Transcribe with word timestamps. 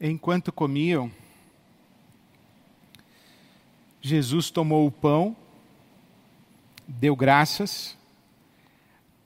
Enquanto 0.00 0.52
comiam, 0.52 1.10
Jesus 4.00 4.48
tomou 4.48 4.86
o 4.86 4.92
pão, 4.92 5.36
deu 6.86 7.16
graças, 7.16 7.96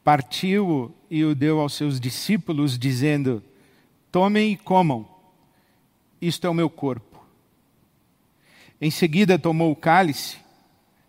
partiu 0.03 0.95
e 1.11 1.24
o 1.24 1.35
deu 1.35 1.61
aos 1.61 1.74
seus 1.74 2.00
discípulos, 2.00 2.79
dizendo: 2.79 3.43
Tomem 4.11 4.53
e 4.53 4.56
comam, 4.56 5.06
isto 6.21 6.46
é 6.46 6.50
o 6.50 6.54
meu 6.54 6.70
corpo. 6.70 7.23
Em 8.80 8.91
seguida 8.91 9.39
tomou 9.39 9.70
o 9.70 9.77
cálice, 9.77 10.39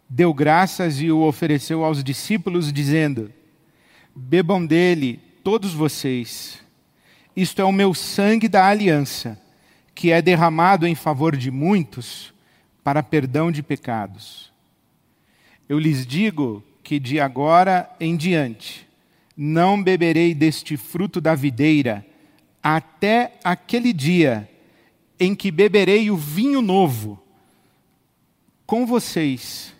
deu 0.09 0.33
graças 0.33 0.99
e 1.01 1.09
o 1.09 1.21
ofereceu 1.21 1.85
aos 1.85 2.03
discípulos, 2.03 2.71
dizendo: 2.71 3.31
Bebam 4.13 4.65
dele, 4.65 5.21
todos 5.41 5.73
vocês, 5.73 6.61
isto 7.33 7.61
é 7.61 7.65
o 7.65 7.71
meu 7.71 7.93
sangue 7.93 8.49
da 8.49 8.67
aliança, 8.67 9.41
que 9.95 10.11
é 10.11 10.21
derramado 10.21 10.87
em 10.87 10.95
favor 10.95 11.35
de 11.35 11.51
muitos 11.51 12.33
para 12.83 13.03
perdão 13.03 13.51
de 13.51 13.63
pecados. 13.63 14.51
Eu 15.67 15.79
lhes 15.79 16.05
digo 16.05 16.63
que 16.83 16.99
de 16.99 17.19
agora 17.19 17.89
em 17.99 18.17
diante 18.17 18.87
não 19.35 19.81
beberei 19.81 20.33
deste 20.33 20.77
fruto 20.77 21.19
da 21.19 21.33
videira 21.33 22.05
até 22.61 23.33
aquele 23.43 23.91
dia 23.91 24.49
em 25.19 25.33
que 25.33 25.51
beberei 25.51 26.11
o 26.11 26.17
vinho 26.17 26.61
novo 26.61 27.21
com 28.65 28.85
vocês 28.85 29.73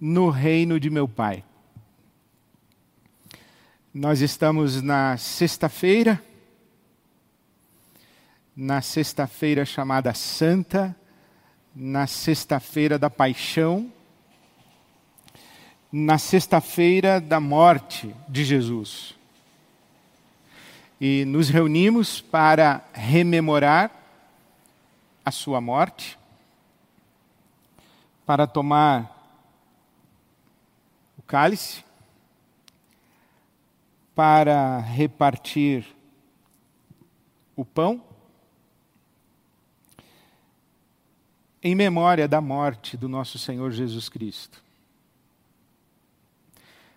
no 0.00 0.30
reino 0.30 0.78
de 0.78 0.90
meu 0.90 1.08
Pai. 1.08 1.42
Nós 3.92 4.20
estamos 4.20 4.82
na 4.82 5.16
sexta-feira, 5.16 6.22
na 8.56 8.80
sexta-feira 8.80 9.66
chamada 9.66 10.14
Santa, 10.14 10.96
na 11.74 12.06
sexta-feira 12.06 12.98
da 12.98 13.10
paixão, 13.10 13.92
na 15.92 16.16
sexta-feira 16.16 17.20
da 17.20 17.38
morte 17.38 18.16
de 18.26 18.44
Jesus. 18.44 19.14
E 20.98 21.26
nos 21.26 21.50
reunimos 21.50 22.22
para 22.22 22.82
rememorar 22.94 23.90
a 25.22 25.30
sua 25.30 25.60
morte, 25.60 26.18
para 28.24 28.46
tomar 28.46 29.12
o 31.18 31.22
cálice, 31.22 31.84
para 34.14 34.78
repartir 34.78 35.84
o 37.54 37.62
pão, 37.62 38.02
em 41.62 41.74
memória 41.74 42.28
da 42.28 42.40
morte 42.40 42.96
do 42.96 43.08
nosso 43.08 43.38
Senhor 43.38 43.70
Jesus 43.70 44.08
Cristo. 44.08 44.62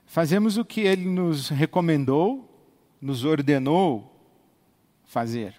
Fazemos 0.06 0.58
o 0.58 0.66
que 0.66 0.82
ele 0.82 1.06
nos 1.06 1.50
recomendou, 1.50 2.50
nos 3.00 3.24
ordenou 3.24 4.12
fazer. 5.06 5.54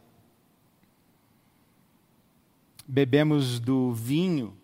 Bebemos 2.87 3.61
do 3.61 3.93
vinho 3.93 4.57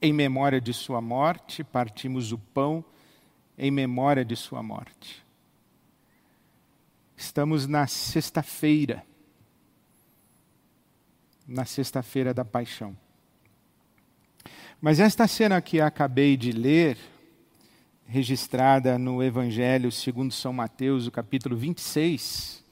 em 0.00 0.12
memória 0.12 0.60
de 0.60 0.72
sua 0.72 1.00
morte, 1.00 1.62
partimos 1.62 2.32
o 2.32 2.38
pão 2.38 2.84
em 3.58 3.70
memória 3.70 4.24
de 4.24 4.34
sua 4.34 4.62
morte. 4.62 5.24
Estamos 7.16 7.66
na 7.66 7.86
sexta-feira, 7.86 9.04
na 11.46 11.64
sexta-feira 11.64 12.34
da 12.34 12.44
paixão. 12.44 12.96
Mas 14.84 14.98
esta 14.98 15.28
cena 15.28 15.62
que 15.62 15.80
acabei 15.80 16.36
de 16.36 16.50
ler, 16.50 16.98
registrada 18.04 18.98
no 18.98 19.22
Evangelho 19.22 19.92
segundo 19.92 20.32
São 20.34 20.52
Mateus, 20.52 21.06
o 21.06 21.10
capítulo 21.12 21.56
26, 21.56 22.64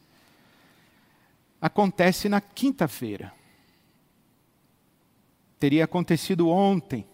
acontece 1.62 2.28
na 2.28 2.40
quinta-feira. 2.40 3.32
Teria 5.56 5.84
acontecido 5.84 6.48
ontem, 6.48 7.06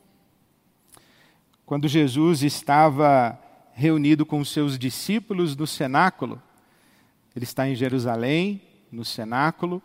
quando 1.66 1.86
Jesus 1.88 2.42
estava 2.42 3.38
reunido 3.74 4.24
com 4.24 4.40
os 4.40 4.48
seus 4.48 4.78
discípulos 4.78 5.54
no 5.54 5.66
cenáculo. 5.66 6.40
Ele 7.34 7.44
está 7.44 7.68
em 7.68 7.74
Jerusalém, 7.74 8.62
no 8.90 9.04
cenáculo. 9.04 9.82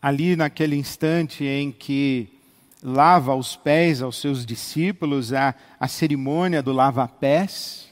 Ali, 0.00 0.36
naquele 0.36 0.74
instante 0.74 1.44
em 1.44 1.70
que 1.70 2.37
lava 2.82 3.34
os 3.34 3.56
pés 3.56 4.02
aos 4.02 4.16
seus 4.20 4.46
discípulos, 4.46 5.32
a, 5.32 5.54
a 5.78 5.88
cerimônia 5.88 6.62
do 6.62 6.72
lava-pés, 6.72 7.88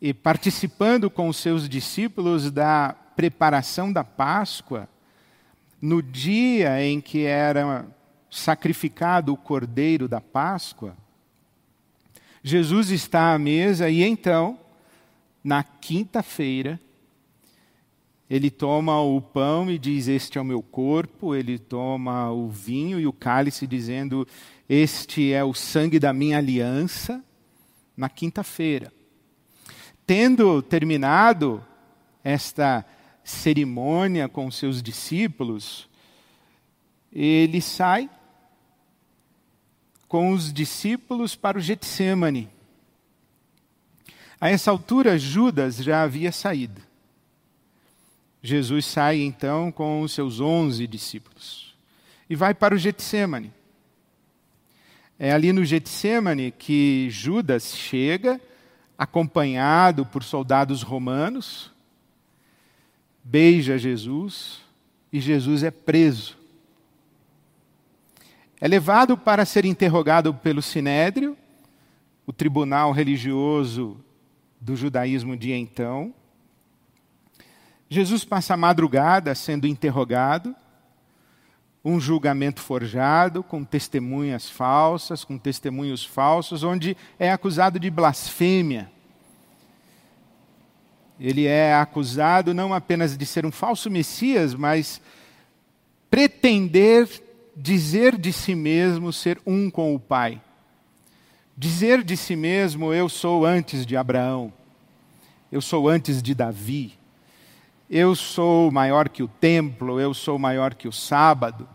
e 0.00 0.14
participando 0.14 1.10
com 1.10 1.28
os 1.28 1.36
seus 1.38 1.68
discípulos 1.68 2.50
da 2.50 2.94
preparação 3.16 3.92
da 3.92 4.04
Páscoa, 4.04 4.88
no 5.80 6.02
dia 6.02 6.84
em 6.84 7.00
que 7.00 7.24
era 7.24 7.86
sacrificado 8.30 9.32
o 9.32 9.36
cordeiro 9.36 10.06
da 10.06 10.20
Páscoa, 10.20 10.96
Jesus 12.42 12.90
está 12.90 13.32
à 13.32 13.38
mesa 13.38 13.90
e 13.90 14.02
então, 14.02 14.58
na 15.42 15.62
quinta-feira, 15.64 16.80
ele 18.30 18.50
toma 18.50 19.00
o 19.00 19.20
pão 19.22 19.70
e 19.70 19.78
diz: 19.78 20.06
Este 20.06 20.36
é 20.36 20.40
o 20.40 20.44
meu 20.44 20.62
corpo. 20.62 21.34
Ele 21.34 21.58
toma 21.58 22.30
o 22.30 22.48
vinho 22.48 23.00
e 23.00 23.06
o 23.06 23.12
cálice, 23.12 23.66
dizendo: 23.66 24.26
Este 24.68 25.32
é 25.32 25.42
o 25.42 25.54
sangue 25.54 25.98
da 25.98 26.12
minha 26.12 26.36
aliança. 26.36 27.24
Na 27.96 28.08
quinta-feira. 28.08 28.92
Tendo 30.06 30.62
terminado 30.62 31.64
esta 32.22 32.84
cerimônia 33.24 34.28
com 34.28 34.50
seus 34.50 34.82
discípulos, 34.82 35.88
ele 37.12 37.60
sai 37.60 38.08
com 40.06 40.30
os 40.30 40.52
discípulos 40.52 41.34
para 41.34 41.58
o 41.58 41.60
Getsemane. 41.60 42.48
A 44.40 44.48
essa 44.48 44.70
altura, 44.70 45.18
Judas 45.18 45.76
já 45.76 46.02
havia 46.02 46.30
saído. 46.30 46.87
Jesus 48.42 48.86
sai 48.86 49.20
então 49.20 49.72
com 49.72 50.00
os 50.00 50.12
seus 50.12 50.40
onze 50.40 50.86
discípulos 50.86 51.74
e 52.28 52.36
vai 52.36 52.54
para 52.54 52.74
o 52.74 52.78
Getsemane. 52.78 53.52
É 55.18 55.32
ali 55.32 55.52
no 55.52 55.64
Getsemane 55.64 56.52
que 56.52 57.08
Judas 57.10 57.74
chega, 57.74 58.40
acompanhado 58.96 60.06
por 60.06 60.22
soldados 60.22 60.82
romanos, 60.82 61.72
beija 63.24 63.78
Jesus 63.78 64.60
e 65.12 65.20
Jesus 65.20 65.62
é 65.62 65.70
preso. 65.70 66.36
É 68.60 68.68
levado 68.68 69.16
para 69.16 69.44
ser 69.44 69.64
interrogado 69.64 70.34
pelo 70.34 70.60
Sinédrio, 70.60 71.36
o 72.26 72.32
tribunal 72.32 72.92
religioso 72.92 73.96
do 74.60 74.76
judaísmo 74.76 75.36
de 75.36 75.52
então. 75.52 76.12
Jesus 77.90 78.24
passa 78.24 78.54
a 78.54 78.56
madrugada 78.56 79.34
sendo 79.34 79.66
interrogado, 79.66 80.54
um 81.84 81.98
julgamento 81.98 82.60
forjado, 82.60 83.42
com 83.42 83.64
testemunhas 83.64 84.50
falsas, 84.50 85.24
com 85.24 85.38
testemunhos 85.38 86.04
falsos, 86.04 86.62
onde 86.62 86.96
é 87.18 87.30
acusado 87.30 87.78
de 87.78 87.88
blasfêmia. 87.88 88.90
Ele 91.18 91.46
é 91.46 91.74
acusado 91.74 92.52
não 92.52 92.74
apenas 92.74 93.16
de 93.16 93.24
ser 93.24 93.46
um 93.46 93.50
falso 93.50 93.90
Messias, 93.90 94.54
mas 94.54 95.00
pretender 96.10 97.08
dizer 97.56 98.16
de 98.16 98.32
si 98.32 98.54
mesmo 98.54 99.12
ser 99.12 99.40
um 99.46 99.70
com 99.70 99.94
o 99.94 99.98
Pai. 99.98 100.40
Dizer 101.56 102.04
de 102.04 102.16
si 102.16 102.36
mesmo, 102.36 102.92
eu 102.92 103.08
sou 103.08 103.44
antes 103.44 103.84
de 103.84 103.96
Abraão, 103.96 104.52
eu 105.50 105.60
sou 105.60 105.88
antes 105.88 106.22
de 106.22 106.34
Davi, 106.34 106.97
eu 107.88 108.14
sou 108.14 108.70
maior 108.70 109.08
que 109.08 109.22
o 109.22 109.28
templo, 109.28 110.00
eu 110.00 110.12
sou 110.12 110.38
maior 110.38 110.74
que 110.74 110.88
o 110.88 110.92
sábado. 110.92 111.68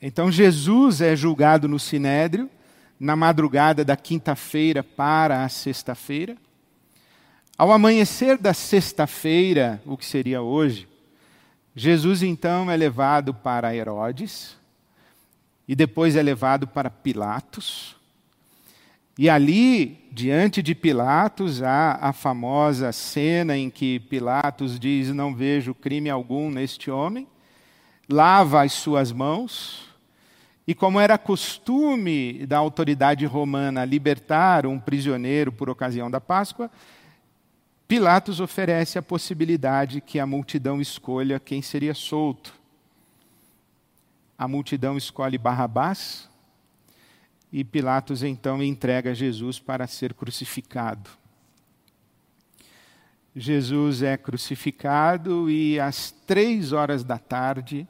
Então 0.00 0.30
Jesus 0.30 1.00
é 1.00 1.14
julgado 1.14 1.68
no 1.68 1.78
sinédrio 1.78 2.48
na 2.98 3.16
madrugada 3.16 3.82
da 3.82 3.96
quinta-feira 3.96 4.82
para 4.82 5.42
a 5.42 5.48
sexta-feira. 5.48 6.36
Ao 7.56 7.72
amanhecer 7.72 8.36
da 8.36 8.52
sexta-feira, 8.52 9.82
o 9.86 9.96
que 9.96 10.04
seria 10.04 10.42
hoje, 10.42 10.86
Jesus 11.74 12.22
então 12.22 12.70
é 12.70 12.76
levado 12.76 13.32
para 13.32 13.74
Herodes 13.74 14.56
e 15.66 15.74
depois 15.74 16.14
é 16.14 16.22
levado 16.22 16.66
para 16.66 16.90
Pilatos. 16.90 17.96
E 19.22 19.28
ali, 19.28 20.08
diante 20.10 20.62
de 20.62 20.74
Pilatos, 20.74 21.62
há 21.62 21.98
a 22.00 22.10
famosa 22.10 22.90
cena 22.90 23.54
em 23.54 23.68
que 23.68 24.00
Pilatos 24.00 24.80
diz: 24.80 25.10
Não 25.10 25.34
vejo 25.34 25.74
crime 25.74 26.08
algum 26.08 26.50
neste 26.50 26.90
homem, 26.90 27.28
lava 28.08 28.62
as 28.62 28.72
suas 28.72 29.12
mãos. 29.12 29.86
E 30.66 30.74
como 30.74 30.98
era 30.98 31.18
costume 31.18 32.46
da 32.46 32.56
autoridade 32.56 33.26
romana 33.26 33.84
libertar 33.84 34.64
um 34.64 34.80
prisioneiro 34.80 35.52
por 35.52 35.68
ocasião 35.68 36.10
da 36.10 36.18
Páscoa, 36.18 36.70
Pilatos 37.86 38.40
oferece 38.40 38.98
a 38.98 39.02
possibilidade 39.02 40.00
que 40.00 40.18
a 40.18 40.24
multidão 40.24 40.80
escolha 40.80 41.38
quem 41.38 41.60
seria 41.60 41.92
solto. 41.92 42.54
A 44.38 44.48
multidão 44.48 44.96
escolhe 44.96 45.36
Barrabás 45.36 46.29
e 47.52 47.64
Pilatos 47.64 48.22
então 48.22 48.62
entrega 48.62 49.14
Jesus 49.14 49.58
para 49.58 49.86
ser 49.86 50.14
crucificado. 50.14 51.10
Jesus 53.34 54.02
é 54.02 54.16
crucificado 54.16 55.48
e 55.48 55.78
às 55.78 56.10
três 56.10 56.72
horas 56.72 57.04
da 57.04 57.18
tarde 57.18 57.86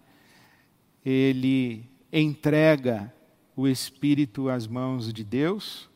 ele 1.04 1.88
entrega 2.12 3.12
o 3.56 3.66
Espírito 3.66 4.48
às 4.48 4.66
mãos 4.66 5.12
de 5.12 5.24
Deus. 5.24 5.88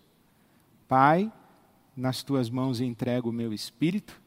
Pai, 0.89 1.31
nas 1.97 2.23
tuas 2.23 2.51
mãos 2.51 2.81
entrego 2.81 3.31
o 3.31 3.33
meu 3.33 3.53
espírito, 3.53 4.21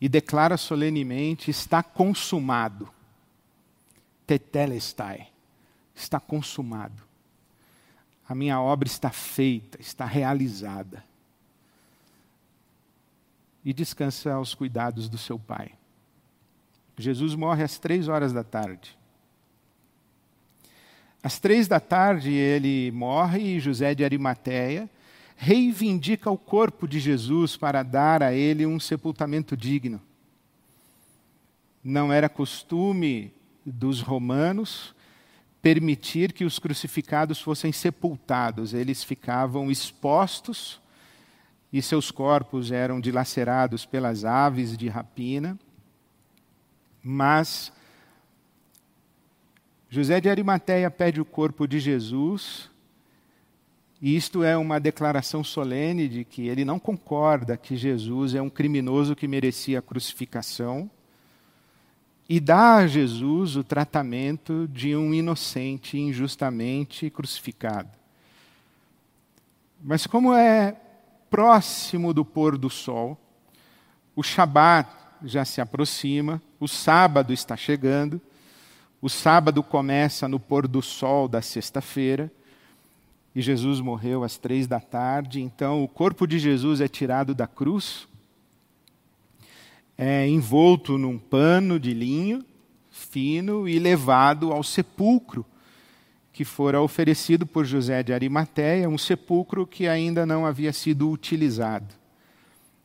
e 0.00 0.08
declara 0.08 0.56
solenemente: 0.56 1.50
está 1.50 1.82
consumado. 1.82 2.88
Tetelestai, 4.26 5.28
está 5.94 6.18
consumado. 6.18 7.09
A 8.30 8.34
minha 8.36 8.60
obra 8.60 8.86
está 8.86 9.10
feita, 9.10 9.80
está 9.80 10.04
realizada. 10.04 11.02
E 13.64 13.72
descansa 13.72 14.34
aos 14.34 14.54
cuidados 14.54 15.08
do 15.08 15.18
seu 15.18 15.36
Pai. 15.36 15.72
Jesus 16.96 17.34
morre 17.34 17.64
às 17.64 17.76
três 17.76 18.06
horas 18.06 18.32
da 18.32 18.44
tarde. 18.44 18.96
Às 21.20 21.40
três 21.40 21.66
da 21.66 21.80
tarde 21.80 22.30
ele 22.30 22.92
morre 22.92 23.56
e 23.56 23.58
José 23.58 23.96
de 23.96 24.04
Arimateia 24.04 24.88
reivindica 25.36 26.30
o 26.30 26.38
corpo 26.38 26.86
de 26.86 27.00
Jesus 27.00 27.56
para 27.56 27.82
dar 27.82 28.22
a 28.22 28.32
ele 28.32 28.64
um 28.64 28.78
sepultamento 28.78 29.56
digno. 29.56 30.00
Não 31.82 32.12
era 32.12 32.28
costume 32.28 33.34
dos 33.66 34.00
romanos 34.00 34.94
permitir 35.62 36.32
que 36.32 36.44
os 36.44 36.58
crucificados 36.58 37.40
fossem 37.40 37.72
sepultados, 37.72 38.72
eles 38.72 39.04
ficavam 39.04 39.70
expostos 39.70 40.80
e 41.72 41.80
seus 41.80 42.10
corpos 42.10 42.72
eram 42.72 43.00
dilacerados 43.00 43.84
pelas 43.84 44.24
aves 44.24 44.76
de 44.76 44.88
rapina. 44.88 45.58
Mas 47.02 47.72
José 49.88 50.20
de 50.20 50.28
Arimateia 50.28 50.90
pede 50.90 51.20
o 51.20 51.24
corpo 51.24 51.66
de 51.66 51.78
Jesus 51.78 52.70
e 54.00 54.16
isto 54.16 54.42
é 54.42 54.56
uma 54.56 54.80
declaração 54.80 55.44
solene 55.44 56.08
de 56.08 56.24
que 56.24 56.48
ele 56.48 56.64
não 56.64 56.78
concorda 56.78 57.56
que 57.56 57.76
Jesus 57.76 58.34
é 58.34 58.40
um 58.40 58.48
criminoso 58.48 59.14
que 59.14 59.28
merecia 59.28 59.78
a 59.78 59.82
crucificação 59.82 60.90
e 62.32 62.38
dá 62.38 62.76
a 62.76 62.86
Jesus 62.86 63.56
o 63.56 63.64
tratamento 63.64 64.68
de 64.68 64.94
um 64.94 65.12
inocente 65.12 65.98
injustamente 65.98 67.10
crucificado. 67.10 67.90
Mas 69.82 70.06
como 70.06 70.32
é 70.32 70.76
próximo 71.28 72.14
do 72.14 72.24
pôr 72.24 72.56
do 72.56 72.70
sol, 72.70 73.18
o 74.14 74.22
Shabat 74.22 74.88
já 75.24 75.44
se 75.44 75.60
aproxima, 75.60 76.40
o 76.60 76.68
sábado 76.68 77.32
está 77.32 77.56
chegando, 77.56 78.20
o 79.02 79.08
sábado 79.08 79.60
começa 79.60 80.28
no 80.28 80.38
pôr 80.38 80.68
do 80.68 80.80
sol 80.80 81.26
da 81.26 81.42
sexta-feira, 81.42 82.30
e 83.34 83.42
Jesus 83.42 83.80
morreu 83.80 84.22
às 84.22 84.38
três 84.38 84.68
da 84.68 84.78
tarde. 84.78 85.42
Então, 85.42 85.82
o 85.82 85.88
corpo 85.88 86.28
de 86.28 86.38
Jesus 86.38 86.80
é 86.80 86.86
tirado 86.86 87.34
da 87.34 87.48
cruz, 87.48 88.06
é 90.02 90.26
envolto 90.26 90.96
num 90.96 91.18
pano 91.18 91.78
de 91.78 91.92
linho 91.92 92.42
fino 92.90 93.68
e 93.68 93.78
levado 93.78 94.50
ao 94.50 94.62
sepulcro 94.62 95.44
que 96.32 96.44
fora 96.44 96.80
oferecido 96.80 97.46
por 97.46 97.66
José 97.66 98.02
de 98.02 98.12
Arimateia, 98.12 98.88
um 98.88 98.96
sepulcro 98.96 99.66
que 99.66 99.86
ainda 99.86 100.24
não 100.24 100.46
havia 100.46 100.72
sido 100.72 101.10
utilizado. 101.10 101.94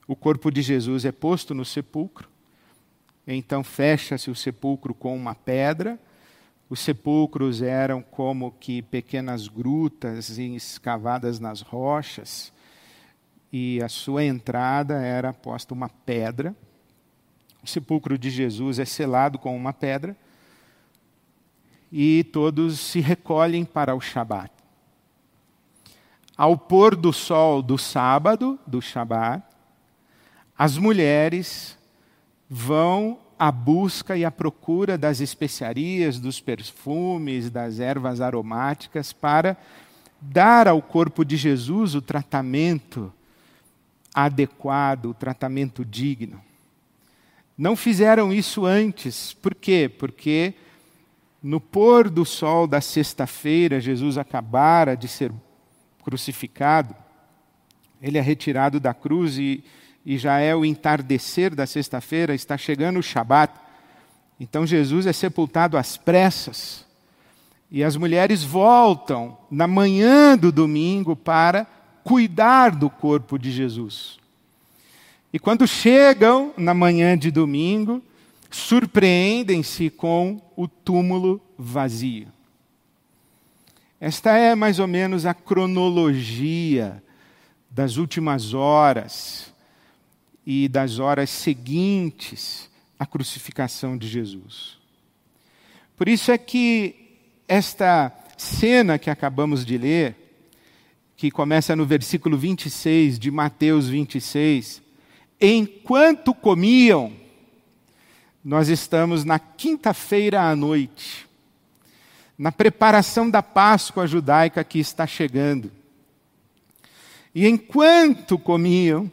O 0.06 0.15
corpo 0.15 0.51
de 0.51 0.62
Jesus 0.62 1.06
é 1.06 1.12
posto 1.12 1.53
no 1.53 1.63
sepulcro, 1.63 2.27
então 3.25 3.63
fecha-se 3.63 4.29
o 4.29 4.35
sepulcro 4.35 4.94
com 4.94 5.15
uma 5.15 5.33
pedra 5.33 5.97
os 6.67 6.79
sepulcros 6.79 7.62
eram 7.62 8.01
como 8.01 8.51
que 8.51 8.81
pequenas 8.81 9.47
grutas 9.47 10.38
escavadas 10.38 11.39
nas 11.39 11.62
rochas, 11.62 12.51
e 13.51 13.81
a 13.83 13.88
sua 13.88 14.25
entrada 14.25 14.95
era 14.95 15.31
posta 15.31 15.73
uma 15.73 15.88
pedra. 15.88 16.56
O 17.65 17.67
sepulcro 17.67 18.15
de 18.15 18.29
Jesus 18.29 18.77
é 18.77 18.85
selado 18.85 19.39
com 19.39 19.57
uma 19.57 19.73
pedra, 19.73 20.15
e 21.91 22.23
todos 22.25 22.79
se 22.79 23.00
recolhem 23.00 23.65
para 23.65 23.95
o 23.95 24.00
Shabat. 24.00 24.51
Ao 26.38 26.56
pôr 26.56 26.95
do 26.95 27.12
sol 27.12 27.63
do 27.63 27.75
sábado, 27.75 28.59
do 28.67 28.79
Shabat, 28.79 29.44
as 30.56 30.77
mulheres 30.77 31.75
vão 32.47 33.17
a 33.39 33.51
busca 33.51 34.15
e 34.15 34.23
a 34.23 34.29
procura 34.29 34.95
das 34.95 35.19
especiarias, 35.19 36.19
dos 36.19 36.39
perfumes, 36.39 37.50
das 37.50 37.79
ervas 37.79 38.21
aromáticas 38.21 39.12
para 39.12 39.57
dar 40.21 40.67
ao 40.67 40.83
corpo 40.83 41.25
de 41.25 41.35
Jesus 41.35 41.95
o 41.95 42.01
tratamento 42.01 43.12
adequado, 44.13 45.07
o 45.07 45.13
tratamento 45.15 45.83
digno. 45.83 46.39
Não 47.57 47.75
fizeram 47.75 48.34
isso 48.34 48.66
antes. 48.66 49.34
Por 49.34 49.56
quê? 49.56 49.90
Porque 49.90 50.54
no 51.42 51.62
pôr 51.62 52.10
do 52.10 52.25
sol 52.25 52.68
da 52.68 52.81
sexta-feira, 52.81 53.80
Jesus 53.80 54.18
acabara 54.18 54.96
de 54.96 55.07
ser 55.07 55.31
crucificado, 56.04 56.96
ele 58.02 58.18
é 58.18 58.22
retirado 58.22 58.80
da 58.80 58.94
cruz 58.94 59.38
e 59.38 59.63
e 60.06 60.18
já 60.18 60.38
é 60.38 60.56
o 60.56 60.63
entardecer 60.63 61.56
da 61.56 61.66
sexta-feira, 61.66 62.36
está 62.36 62.56
chegando 62.57 63.00
o 63.00 63.04
Shabat. 63.04 63.52
Então 64.40 64.66
Jesus 64.66 65.08
é 65.08 65.13
sepultado 65.13 65.77
às 65.77 65.98
pressas. 65.98 66.86
E 67.72 67.84
as 67.84 67.98
mulheres 67.98 68.44
voltam 68.44 69.36
na 69.50 69.65
manhã 69.65 70.38
do 70.38 70.51
domingo 70.51 71.15
para 71.15 71.65
cuidar 72.03 72.75
do 72.75 72.88
corpo 72.88 73.39
de 73.39 73.51
Jesus. 73.51 74.20
E 75.36 75.39
quando 75.39 75.68
chegam 75.68 76.54
na 76.56 76.74
manhã 76.74 77.18
de 77.18 77.30
domingo, 77.30 78.01
surpreendem-se 78.50 79.89
com 79.89 80.42
o 80.56 80.65
túmulo 80.65 81.42
vazio. 81.58 82.30
Esta 84.00 84.38
é 84.38 84.56
mais 84.56 84.80
ou 84.80 84.88
menos 84.88 85.25
a 85.25 85.34
cronologia 85.34 87.04
das 87.70 87.98
últimas 87.98 88.54
horas 88.54 89.54
e 90.48 90.70
das 90.70 91.00
horas 91.00 91.30
seguintes 91.30 92.70
à 92.98 93.06
crucificação 93.06 93.98
de 93.98 94.08
Jesus. 94.08 94.77
Por 95.98 96.08
isso 96.08 96.32
é 96.32 96.38
que 96.38 96.96
esta 97.46 98.10
cena 98.38 98.98
que 98.98 99.10
acabamos 99.10 99.65
de 99.65 99.77
ler, 99.77 100.15
que 101.18 101.30
começa 101.30 101.75
no 101.75 101.86
versículo 101.86 102.38
26 102.38 103.20
de 103.20 103.30
Mateus 103.30 103.89
26, 103.89 104.85
enquanto 105.39 106.34
comiam, 106.34 107.12
nós 108.44 108.70
estamos 108.70 109.24
na 109.24 109.39
quinta-feira 109.39 110.42
à 110.42 110.56
noite, 110.56 111.27
na 112.38 112.51
preparação 112.51 113.30
da 113.30 113.42
Páscoa 113.42 114.06
judaica 114.06 114.63
que 114.63 114.80
está 114.80 115.08
chegando. 115.08 115.72
E 117.34 117.48
enquanto 117.48 118.38
comiam, 118.38 119.12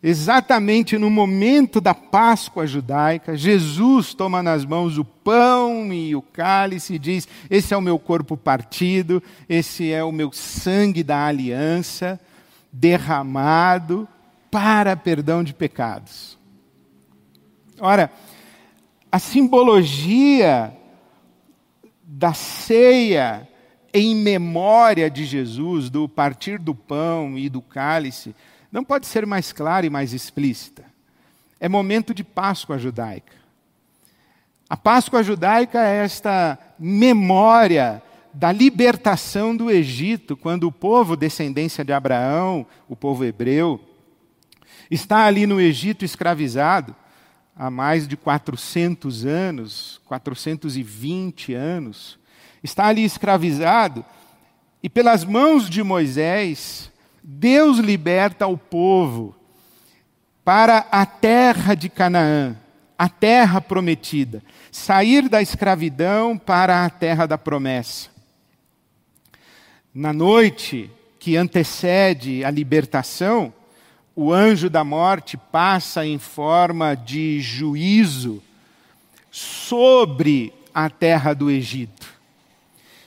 Exatamente 0.00 0.96
no 0.96 1.10
momento 1.10 1.80
da 1.80 1.92
Páscoa 1.92 2.64
judaica, 2.68 3.36
Jesus 3.36 4.14
toma 4.14 4.40
nas 4.40 4.64
mãos 4.64 4.96
o 4.96 5.04
pão 5.04 5.92
e 5.92 6.14
o 6.14 6.22
cálice 6.22 6.94
e 6.94 6.98
diz: 7.00 7.26
Esse 7.50 7.74
é 7.74 7.76
o 7.76 7.80
meu 7.80 7.98
corpo 7.98 8.36
partido, 8.36 9.20
esse 9.48 9.90
é 9.90 10.04
o 10.04 10.12
meu 10.12 10.30
sangue 10.32 11.02
da 11.02 11.26
aliança, 11.26 12.20
derramado 12.72 14.06
para 14.50 14.96
perdão 14.96 15.42
de 15.44 15.52
pecados. 15.52 16.38
Ora, 17.80 18.10
a 19.10 19.18
simbologia 19.18 20.76
da 22.02 22.32
ceia 22.34 23.48
em 23.92 24.14
memória 24.14 25.10
de 25.10 25.24
Jesus, 25.24 25.88
do 25.88 26.08
partir 26.08 26.58
do 26.58 26.74
pão 26.74 27.38
e 27.38 27.48
do 27.48 27.62
cálice, 27.62 28.34
não 28.70 28.84
pode 28.84 29.06
ser 29.06 29.26
mais 29.26 29.52
clara 29.52 29.86
e 29.86 29.90
mais 29.90 30.12
explícita. 30.12 30.84
É 31.58 31.68
momento 31.68 32.12
de 32.12 32.22
Páscoa 32.22 32.78
judaica. 32.78 33.32
A 34.68 34.76
Páscoa 34.76 35.22
judaica 35.22 35.82
é 35.82 36.04
esta 36.04 36.58
memória 36.78 38.02
da 38.32 38.52
libertação 38.52 39.56
do 39.56 39.70
Egito, 39.70 40.36
quando 40.36 40.64
o 40.64 40.72
povo 40.72 41.16
descendência 41.16 41.84
de 41.84 41.92
Abraão, 41.92 42.66
o 42.88 42.94
povo 42.94 43.24
hebreu, 43.24 43.80
está 44.90 45.24
ali 45.24 45.46
no 45.46 45.60
Egito 45.60 46.04
escravizado 46.04 46.94
há 47.58 47.70
mais 47.70 48.06
de 48.06 48.16
400 48.16 49.26
anos, 49.26 50.00
420 50.06 51.54
anos, 51.54 52.18
está 52.62 52.86
ali 52.86 53.04
escravizado, 53.04 54.04
e 54.80 54.88
pelas 54.88 55.24
mãos 55.24 55.68
de 55.68 55.82
Moisés, 55.82 56.90
Deus 57.22 57.78
liberta 57.78 58.46
o 58.46 58.56
povo 58.56 59.34
para 60.44 60.86
a 60.90 61.04
terra 61.04 61.74
de 61.74 61.88
Canaã, 61.88 62.56
a 62.96 63.08
terra 63.08 63.60
prometida, 63.60 64.42
sair 64.70 65.28
da 65.28 65.42
escravidão 65.42 66.38
para 66.38 66.84
a 66.84 66.90
terra 66.90 67.26
da 67.26 67.36
promessa. 67.36 68.08
Na 69.92 70.12
noite 70.12 70.90
que 71.18 71.36
antecede 71.36 72.44
a 72.44 72.50
libertação, 72.50 73.52
o 74.20 74.32
anjo 74.32 74.68
da 74.68 74.82
morte 74.82 75.36
passa 75.36 76.04
em 76.04 76.18
forma 76.18 76.96
de 76.96 77.40
juízo 77.40 78.42
sobre 79.30 80.52
a 80.74 80.90
terra 80.90 81.32
do 81.32 81.48
Egito. 81.48 82.12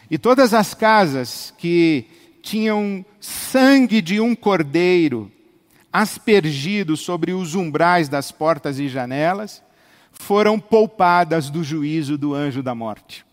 E 0.10 0.18
todas 0.18 0.54
as 0.54 0.74
casas 0.74 1.54
que 1.58 2.06
tinham 2.42 3.04
sangue 3.20 4.02
de 4.02 4.22
um 4.22 4.34
cordeiro 4.34 5.30
aspergido 5.92 6.96
sobre 6.96 7.34
os 7.34 7.56
umbrais 7.56 8.08
das 8.08 8.32
portas 8.32 8.80
e 8.80 8.88
janelas, 8.88 9.62
foram 10.14 10.58
poupadas 10.58 11.50
do 11.50 11.62
juízo 11.62 12.18
do 12.18 12.34
anjo 12.34 12.64
da 12.64 12.74
morte. 12.74 13.26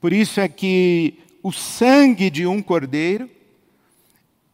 Por 0.00 0.10
isso 0.10 0.40
é 0.40 0.48
que 0.48 1.18
o 1.42 1.52
sangue 1.52 2.30
de 2.30 2.46
um 2.46 2.62
cordeiro 2.62 3.28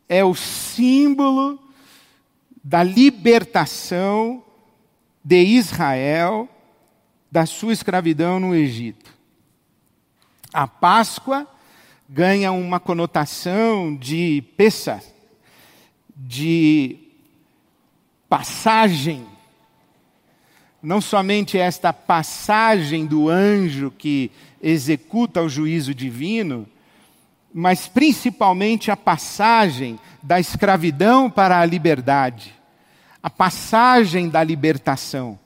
é 0.09 0.25
o 0.25 0.35
símbolo 0.35 1.65
da 2.69 2.83
libertação 2.83 4.43
de 5.23 5.41
Israel 5.41 6.49
da 7.31 7.47
sua 7.47 7.73
escravidão 7.73 8.41
no 8.41 8.57
Egito. 8.57 9.09
A 10.53 10.67
Páscoa 10.67 11.47
ganha 12.09 12.51
uma 12.51 12.81
conotação 12.81 13.95
de 13.95 14.43
peça, 14.57 15.01
de 16.17 16.97
passagem. 18.29 19.25
Não 20.83 21.01
somente 21.01 21.57
esta 21.57 21.93
passagem 21.93 23.07
do 23.07 23.29
anjo 23.29 23.93
que 23.97 24.29
executa 24.61 25.41
o 25.41 25.49
juízo 25.49 25.95
divino, 25.95 26.67
mas 27.55 27.87
principalmente 27.87 28.91
a 28.91 28.97
passagem 28.97 30.01
da 30.21 30.41
escravidão 30.41 31.31
para 31.31 31.61
a 31.61 31.65
liberdade 31.65 32.56
a 33.27 33.31
passagem 33.31 34.29
da 34.29 34.45
libertação. 34.45 35.37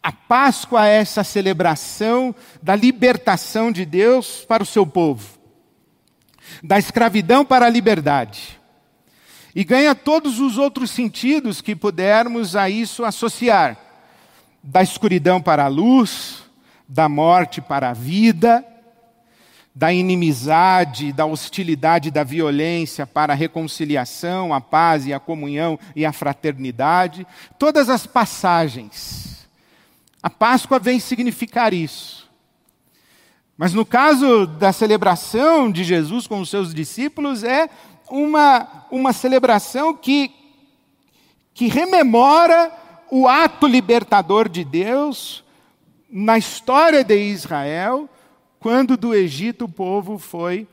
A 0.00 0.12
Páscoa 0.12 0.86
é 0.86 0.98
essa 0.98 1.24
celebração 1.24 2.32
da 2.62 2.76
libertação 2.76 3.72
de 3.72 3.84
Deus 3.84 4.44
para 4.44 4.62
o 4.62 4.66
seu 4.66 4.86
povo, 4.86 5.26
da 6.62 6.78
escravidão 6.78 7.44
para 7.44 7.66
a 7.66 7.68
liberdade. 7.68 8.60
E 9.56 9.64
ganha 9.64 9.92
todos 9.92 10.38
os 10.38 10.56
outros 10.56 10.92
sentidos 10.92 11.60
que 11.60 11.74
pudermos 11.74 12.54
a 12.54 12.70
isso 12.70 13.04
associar: 13.04 13.76
da 14.62 14.80
escuridão 14.80 15.42
para 15.42 15.64
a 15.64 15.68
luz, 15.68 16.44
da 16.88 17.08
morte 17.08 17.60
para 17.60 17.90
a 17.90 17.92
vida, 17.92 18.64
da 19.74 19.92
inimizade, 19.92 21.12
da 21.12 21.24
hostilidade, 21.24 22.10
da 22.10 22.24
violência 22.24 23.06
para 23.06 23.32
a 23.32 23.36
reconciliação, 23.36 24.52
a 24.52 24.60
paz 24.60 25.06
e 25.06 25.12
a 25.12 25.20
comunhão 25.20 25.78
e 25.94 26.04
a 26.04 26.12
fraternidade, 26.12 27.26
todas 27.58 27.88
as 27.88 28.06
passagens. 28.06 29.46
A 30.22 30.28
Páscoa 30.28 30.78
vem 30.78 30.98
significar 30.98 31.72
isso. 31.72 32.28
Mas 33.56 33.72
no 33.72 33.84
caso 33.84 34.46
da 34.46 34.72
celebração 34.72 35.70
de 35.70 35.84
Jesus 35.84 36.26
com 36.26 36.40
os 36.40 36.48
seus 36.48 36.74
discípulos, 36.74 37.42
é 37.42 37.68
uma, 38.10 38.86
uma 38.90 39.12
celebração 39.12 39.94
que, 39.94 40.30
que 41.54 41.66
rememora 41.66 42.72
o 43.10 43.26
ato 43.26 43.66
libertador 43.66 44.48
de 44.48 44.64
Deus 44.64 45.44
na 46.10 46.38
história 46.38 47.04
de 47.04 47.16
Israel 47.16 48.08
quando 48.58 48.96
do 48.96 49.14
Egito 49.14 49.66
o 49.66 49.68
povo 49.68 50.18
foi 50.18 50.66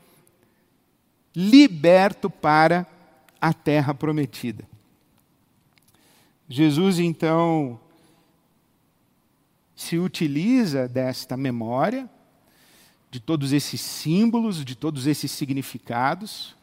liberto 1.34 2.28
para 2.30 2.86
a 3.40 3.52
terra 3.52 3.94
prometida. 3.94 4.64
Jesus 6.48 6.98
então 6.98 7.78
se 9.74 9.98
utiliza 9.98 10.88
desta 10.88 11.36
memória, 11.36 12.08
de 13.10 13.20
todos 13.20 13.52
esses 13.52 13.80
símbolos, 13.80 14.64
de 14.64 14.74
todos 14.74 15.06
esses 15.06 15.30
significados, 15.30 16.56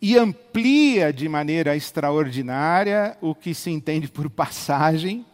e 0.00 0.16
amplia 0.16 1.12
de 1.12 1.28
maneira 1.28 1.76
extraordinária 1.76 3.18
o 3.20 3.34
que 3.34 3.52
se 3.52 3.70
entende 3.70 4.08
por 4.08 4.30
passagem 4.30 5.26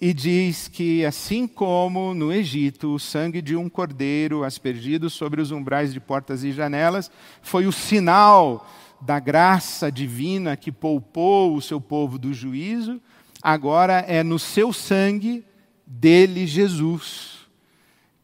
e 0.00 0.12
diz 0.12 0.68
que, 0.68 1.04
assim 1.06 1.46
como 1.46 2.12
no 2.12 2.32
Egito, 2.32 2.94
o 2.94 2.98
sangue 2.98 3.40
de 3.40 3.56
um 3.56 3.68
cordeiro 3.68 4.44
aspergido 4.44 5.08
sobre 5.08 5.40
os 5.40 5.50
umbrais 5.50 5.92
de 5.92 6.00
portas 6.00 6.44
e 6.44 6.52
janelas 6.52 7.10
foi 7.40 7.66
o 7.66 7.72
sinal 7.72 8.68
da 9.00 9.18
graça 9.18 9.90
divina 9.90 10.56
que 10.56 10.70
poupou 10.70 11.54
o 11.54 11.62
seu 11.62 11.80
povo 11.80 12.18
do 12.18 12.32
juízo, 12.32 13.00
agora 13.42 14.04
é 14.06 14.22
no 14.22 14.38
seu 14.38 14.72
sangue 14.72 15.44
dele, 15.86 16.46
Jesus, 16.46 17.46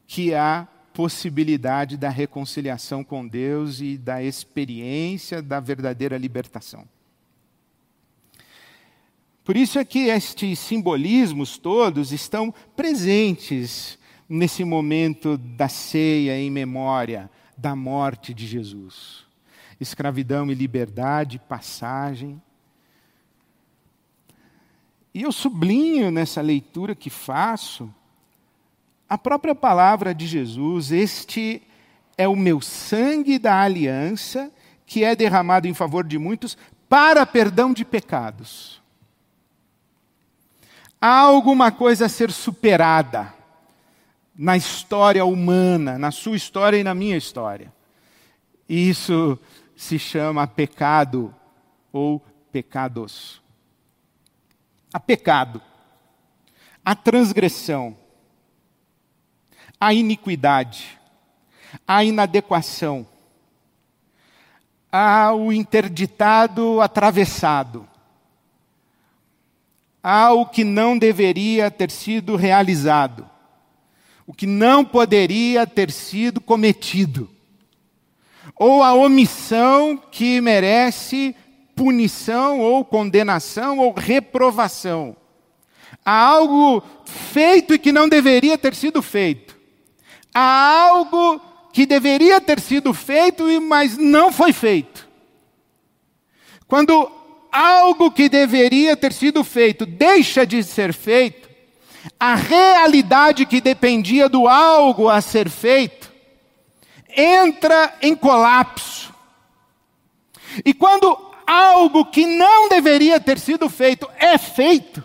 que 0.06 0.34
há 0.34 0.68
possibilidade 0.92 1.96
da 1.96 2.10
reconciliação 2.10 3.02
com 3.02 3.26
Deus 3.26 3.80
e 3.80 3.96
da 3.96 4.22
experiência 4.22 5.40
da 5.40 5.58
verdadeira 5.58 6.18
libertação. 6.18 6.86
Por 9.44 9.56
isso 9.56 9.78
é 9.78 9.84
que 9.84 10.08
estes 10.08 10.58
simbolismos 10.58 11.58
todos 11.58 12.12
estão 12.12 12.54
presentes 12.76 13.98
nesse 14.28 14.64
momento 14.64 15.36
da 15.36 15.68
ceia 15.68 16.38
em 16.38 16.50
memória 16.50 17.30
da 17.56 17.74
morte 17.74 18.32
de 18.32 18.46
Jesus. 18.46 19.24
Escravidão 19.80 20.50
e 20.50 20.54
liberdade, 20.54 21.40
passagem. 21.40 22.40
E 25.12 25.22
eu 25.22 25.32
sublinho 25.32 26.10
nessa 26.10 26.40
leitura 26.40 26.94
que 26.94 27.10
faço 27.10 27.92
a 29.08 29.18
própria 29.18 29.54
palavra 29.54 30.14
de 30.14 30.26
Jesus: 30.26 30.92
Este 30.92 31.62
é 32.16 32.28
o 32.28 32.36
meu 32.36 32.60
sangue 32.60 33.38
da 33.38 33.60
aliança, 33.60 34.52
que 34.86 35.02
é 35.02 35.16
derramado 35.16 35.66
em 35.66 35.74
favor 35.74 36.06
de 36.06 36.16
muitos 36.16 36.56
para 36.88 37.26
perdão 37.26 37.72
de 37.72 37.84
pecados. 37.84 38.81
Há 41.04 41.18
alguma 41.18 41.72
coisa 41.72 42.06
a 42.06 42.08
ser 42.08 42.30
superada 42.30 43.34
na 44.36 44.56
história 44.56 45.24
humana, 45.24 45.98
na 45.98 46.12
sua 46.12 46.36
história 46.36 46.76
e 46.76 46.84
na 46.84 46.94
minha 46.94 47.16
história. 47.16 47.72
E 48.68 48.88
isso 48.88 49.36
se 49.74 49.98
chama 49.98 50.46
pecado 50.46 51.34
ou 51.92 52.24
pecados. 52.52 53.42
Há 54.94 55.00
pecado, 55.00 55.60
a 56.84 56.94
transgressão, 56.94 57.96
a 59.80 59.92
iniquidade, 59.92 61.00
a 61.84 62.04
inadequação, 62.04 63.04
há 64.92 65.34
o 65.34 65.52
interditado 65.52 66.80
atravessado, 66.80 67.88
há 70.02 70.32
o 70.32 70.44
que 70.44 70.64
não 70.64 70.98
deveria 70.98 71.70
ter 71.70 71.90
sido 71.90 72.34
realizado, 72.34 73.28
o 74.26 74.34
que 74.34 74.46
não 74.46 74.84
poderia 74.84 75.66
ter 75.66 75.90
sido 75.90 76.40
cometido, 76.40 77.30
ou 78.56 78.82
a 78.82 78.92
omissão 78.94 79.96
que 79.96 80.40
merece 80.40 81.34
punição 81.74 82.60
ou 82.60 82.84
condenação 82.84 83.78
ou 83.78 83.92
reprovação. 83.92 85.16
Há 86.04 86.12
algo 86.12 86.82
feito 87.04 87.74
e 87.74 87.78
que 87.78 87.92
não 87.92 88.08
deveria 88.08 88.58
ter 88.58 88.74
sido 88.74 89.00
feito. 89.00 89.56
Há 90.34 90.88
algo 90.88 91.40
que 91.72 91.86
deveria 91.86 92.40
ter 92.40 92.60
sido 92.60 92.92
feito, 92.92 93.44
mas 93.62 93.96
não 93.96 94.32
foi 94.32 94.52
feito. 94.52 95.08
Quando 96.66 97.10
algo 97.52 98.10
que 98.10 98.28
deveria 98.30 98.96
ter 98.96 99.12
sido 99.12 99.44
feito 99.44 99.84
deixa 99.84 100.46
de 100.46 100.64
ser 100.64 100.94
feito, 100.94 101.50
a 102.18 102.34
realidade 102.34 103.44
que 103.44 103.60
dependia 103.60 104.28
do 104.28 104.48
algo 104.48 105.08
a 105.08 105.20
ser 105.20 105.50
feito 105.50 106.10
entra 107.14 107.94
em 108.00 108.16
colapso. 108.16 109.12
E 110.64 110.72
quando 110.72 111.16
algo 111.46 112.06
que 112.06 112.24
não 112.26 112.68
deveria 112.68 113.20
ter 113.20 113.38
sido 113.38 113.68
feito 113.68 114.08
é 114.18 114.38
feito, 114.38 115.04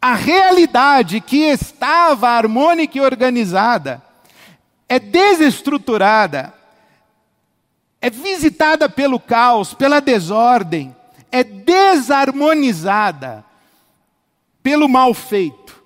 a 0.00 0.14
realidade 0.14 1.20
que 1.20 1.44
estava 1.44 2.30
harmônica 2.30 2.96
e 2.96 3.00
organizada 3.00 4.02
é 4.88 4.98
desestruturada, 4.98 6.54
é 8.00 8.08
visitada 8.08 8.88
pelo 8.88 9.20
caos, 9.20 9.74
pela 9.74 10.00
desordem, 10.00 10.95
é 11.36 11.44
desarmonizada 11.44 13.44
pelo 14.62 14.88
mal 14.88 15.12
feito. 15.12 15.84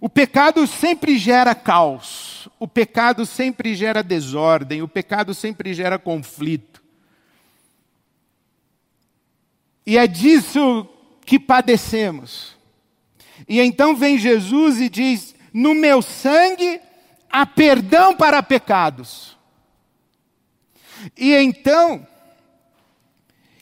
O 0.00 0.08
pecado 0.08 0.66
sempre 0.66 1.18
gera 1.18 1.54
caos, 1.54 2.48
o 2.58 2.66
pecado 2.66 3.26
sempre 3.26 3.74
gera 3.74 4.02
desordem, 4.02 4.80
o 4.80 4.88
pecado 4.88 5.34
sempre 5.34 5.74
gera 5.74 5.98
conflito. 5.98 6.82
E 9.84 9.98
é 9.98 10.06
disso 10.06 10.88
que 11.26 11.38
padecemos. 11.38 12.56
E 13.46 13.60
então 13.60 13.94
vem 13.94 14.16
Jesus 14.16 14.80
e 14.80 14.88
diz: 14.88 15.34
No 15.52 15.74
meu 15.74 16.00
sangue 16.00 16.80
há 17.28 17.44
perdão 17.44 18.16
para 18.16 18.42
pecados. 18.42 19.36
E 21.14 21.34
então, 21.34 22.06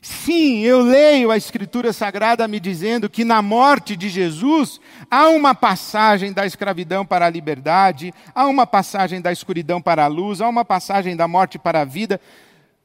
sim, 0.06 0.60
eu 0.60 0.82
leio 0.82 1.30
a 1.30 1.36
Escritura 1.36 1.90
Sagrada 1.90 2.46
me 2.46 2.60
dizendo 2.60 3.08
que 3.08 3.24
na 3.24 3.40
morte 3.40 3.96
de 3.96 4.10
Jesus 4.10 4.78
há 5.10 5.30
uma 5.30 5.54
passagem 5.54 6.30
da 6.30 6.44
escravidão 6.44 7.06
para 7.06 7.24
a 7.24 7.30
liberdade, 7.30 8.12
há 8.34 8.44
uma 8.44 8.66
passagem 8.66 9.22
da 9.22 9.32
escuridão 9.32 9.80
para 9.80 10.04
a 10.04 10.06
luz, 10.06 10.42
há 10.42 10.48
uma 10.48 10.62
passagem 10.62 11.16
da 11.16 11.26
morte 11.26 11.58
para 11.58 11.80
a 11.80 11.84
vida. 11.86 12.20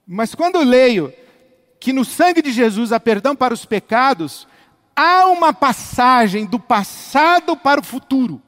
Mas 0.07 0.33
quando 0.33 0.55
eu 0.55 0.63
leio 0.63 1.13
que 1.77 1.91
no 1.91 2.05
sangue 2.05 2.41
de 2.41 2.53
Jesus 2.53 2.93
há 2.93 2.99
perdão 3.01 3.35
para 3.35 3.53
os 3.53 3.65
pecados, 3.65 4.47
há 4.95 5.27
uma 5.27 5.53
passagem 5.53 6.45
do 6.45 6.57
passado 6.57 7.57
para 7.57 7.81
o 7.81 7.83
futuro. 7.83 8.41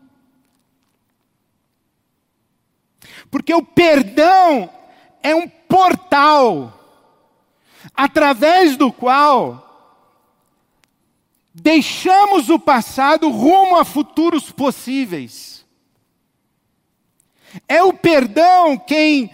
Porque 3.29 3.53
o 3.53 3.61
perdão 3.61 4.69
é 5.21 5.35
um 5.35 5.47
portal 5.47 6.80
através 7.95 8.77
do 8.77 8.91
qual 8.91 9.67
deixamos 11.53 12.49
o 12.49 12.57
passado 12.57 13.29
rumo 13.29 13.77
a 13.77 13.85
futuros 13.85 14.51
possíveis. 14.51 15.65
É 17.67 17.83
o 17.83 17.93
perdão 17.93 18.77
quem 18.77 19.29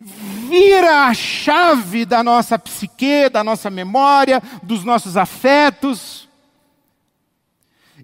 vira 0.00 1.06
a 1.06 1.14
chave 1.14 2.04
da 2.04 2.22
nossa 2.22 2.58
psique, 2.58 3.28
da 3.30 3.42
nossa 3.42 3.70
memória, 3.70 4.42
dos 4.62 4.84
nossos 4.84 5.16
afetos, 5.16 6.28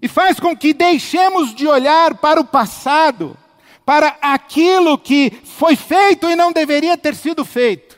e 0.01 0.07
faz 0.07 0.39
com 0.39 0.57
que 0.57 0.73
deixemos 0.73 1.53
de 1.53 1.67
olhar 1.67 2.15
para 2.15 2.39
o 2.41 2.45
passado, 2.45 3.37
para 3.85 4.17
aquilo 4.21 4.97
que 4.97 5.31
foi 5.43 5.75
feito 5.75 6.27
e 6.29 6.35
não 6.35 6.51
deveria 6.51 6.97
ter 6.97 7.15
sido 7.15 7.45
feito, 7.45 7.90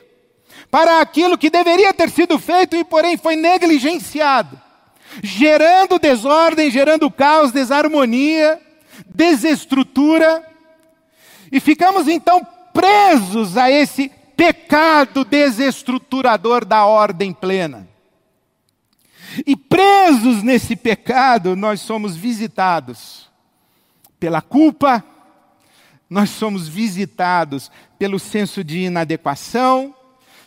para 0.74 1.00
aquilo 1.00 1.38
que 1.38 1.50
deveria 1.50 1.94
ter 1.94 2.10
sido 2.10 2.36
feito 2.36 2.74
e, 2.74 2.82
porém, 2.82 3.16
foi 3.16 3.36
negligenciado, 3.36 4.60
gerando 5.22 6.00
desordem, 6.00 6.68
gerando 6.68 7.08
caos, 7.12 7.52
desarmonia, 7.52 8.60
desestrutura, 9.06 10.44
e 11.52 11.60
ficamos 11.60 12.08
então 12.08 12.44
presos 12.72 13.56
a 13.56 13.70
esse 13.70 14.10
pecado 14.36 15.24
desestruturador 15.24 16.64
da 16.64 16.84
ordem 16.84 17.32
plena. 17.32 17.86
E 19.46 19.54
presos 19.54 20.42
nesse 20.42 20.74
pecado, 20.74 21.54
nós 21.54 21.82
somos 21.82 22.16
visitados 22.16 23.30
pela 24.18 24.42
culpa, 24.42 25.04
nós 26.10 26.30
somos 26.30 26.66
visitados 26.66 27.70
pelo 27.96 28.18
senso 28.18 28.64
de 28.64 28.80
inadequação, 28.80 29.94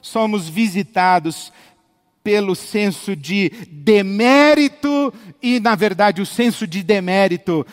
somos 0.08 0.48
visitados 0.50 1.52
pelo 2.24 2.56
senso 2.56 3.16
de 3.16 3.50
demérito, 3.70 5.14
e 5.42 5.60
na 5.60 5.76
verdade 5.76 6.22
o 6.22 6.26
senso 6.26 6.68
de 6.68 6.84
demérito 6.84 7.66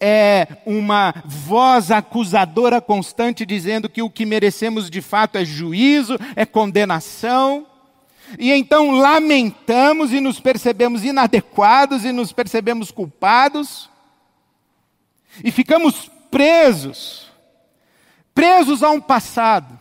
é 0.00 0.48
uma 0.64 1.14
voz 1.24 1.90
acusadora 1.90 2.80
constante 2.80 3.44
dizendo 3.44 3.88
que 3.88 4.00
o 4.00 4.10
que 4.10 4.24
merecemos 4.24 4.88
de 4.88 5.02
fato 5.02 5.36
é 5.36 5.44
juízo, 5.44 6.18
é 6.34 6.46
condenação. 6.46 7.66
E 8.38 8.52
então 8.52 8.92
lamentamos 8.92 10.12
e 10.12 10.20
nos 10.20 10.40
percebemos 10.40 11.04
inadequados 11.04 12.04
e 12.04 12.12
nos 12.12 12.32
percebemos 12.32 12.90
culpados. 12.90 13.90
E 15.44 15.50
ficamos 15.50 16.10
presos, 16.30 17.30
presos 18.34 18.82
a 18.82 18.90
um 18.90 19.00
passado. 19.00 19.79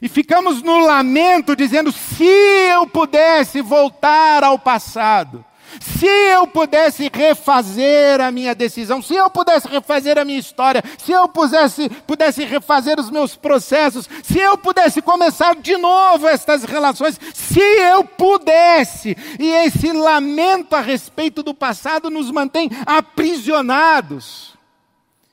E 0.00 0.08
ficamos 0.08 0.62
no 0.62 0.78
lamento 0.78 1.56
dizendo: 1.56 1.92
se 1.92 2.24
eu 2.24 2.86
pudesse 2.86 3.60
voltar 3.60 4.44
ao 4.44 4.58
passado, 4.58 5.44
se 5.80 6.06
eu 6.06 6.46
pudesse 6.46 7.10
refazer 7.12 8.20
a 8.20 8.30
minha 8.30 8.54
decisão, 8.54 9.02
se 9.02 9.14
eu 9.14 9.28
pudesse 9.28 9.68
refazer 9.68 10.18
a 10.18 10.24
minha 10.24 10.38
história, 10.38 10.82
se 10.98 11.12
eu 11.12 11.28
pudesse, 11.28 11.88
pudesse 12.06 12.44
refazer 12.44 12.98
os 12.98 13.10
meus 13.10 13.36
processos, 13.36 14.08
se 14.22 14.38
eu 14.38 14.56
pudesse 14.56 15.02
começar 15.02 15.54
de 15.56 15.76
novo 15.76 16.26
estas 16.28 16.64
relações, 16.64 17.18
se 17.34 17.60
eu 17.60 18.04
pudesse, 18.04 19.16
e 19.38 19.48
esse 19.48 19.92
lamento 19.92 20.74
a 20.74 20.80
respeito 20.80 21.42
do 21.42 21.54
passado 21.54 22.10
nos 22.10 22.30
mantém 22.30 22.70
aprisionados. 22.84 24.54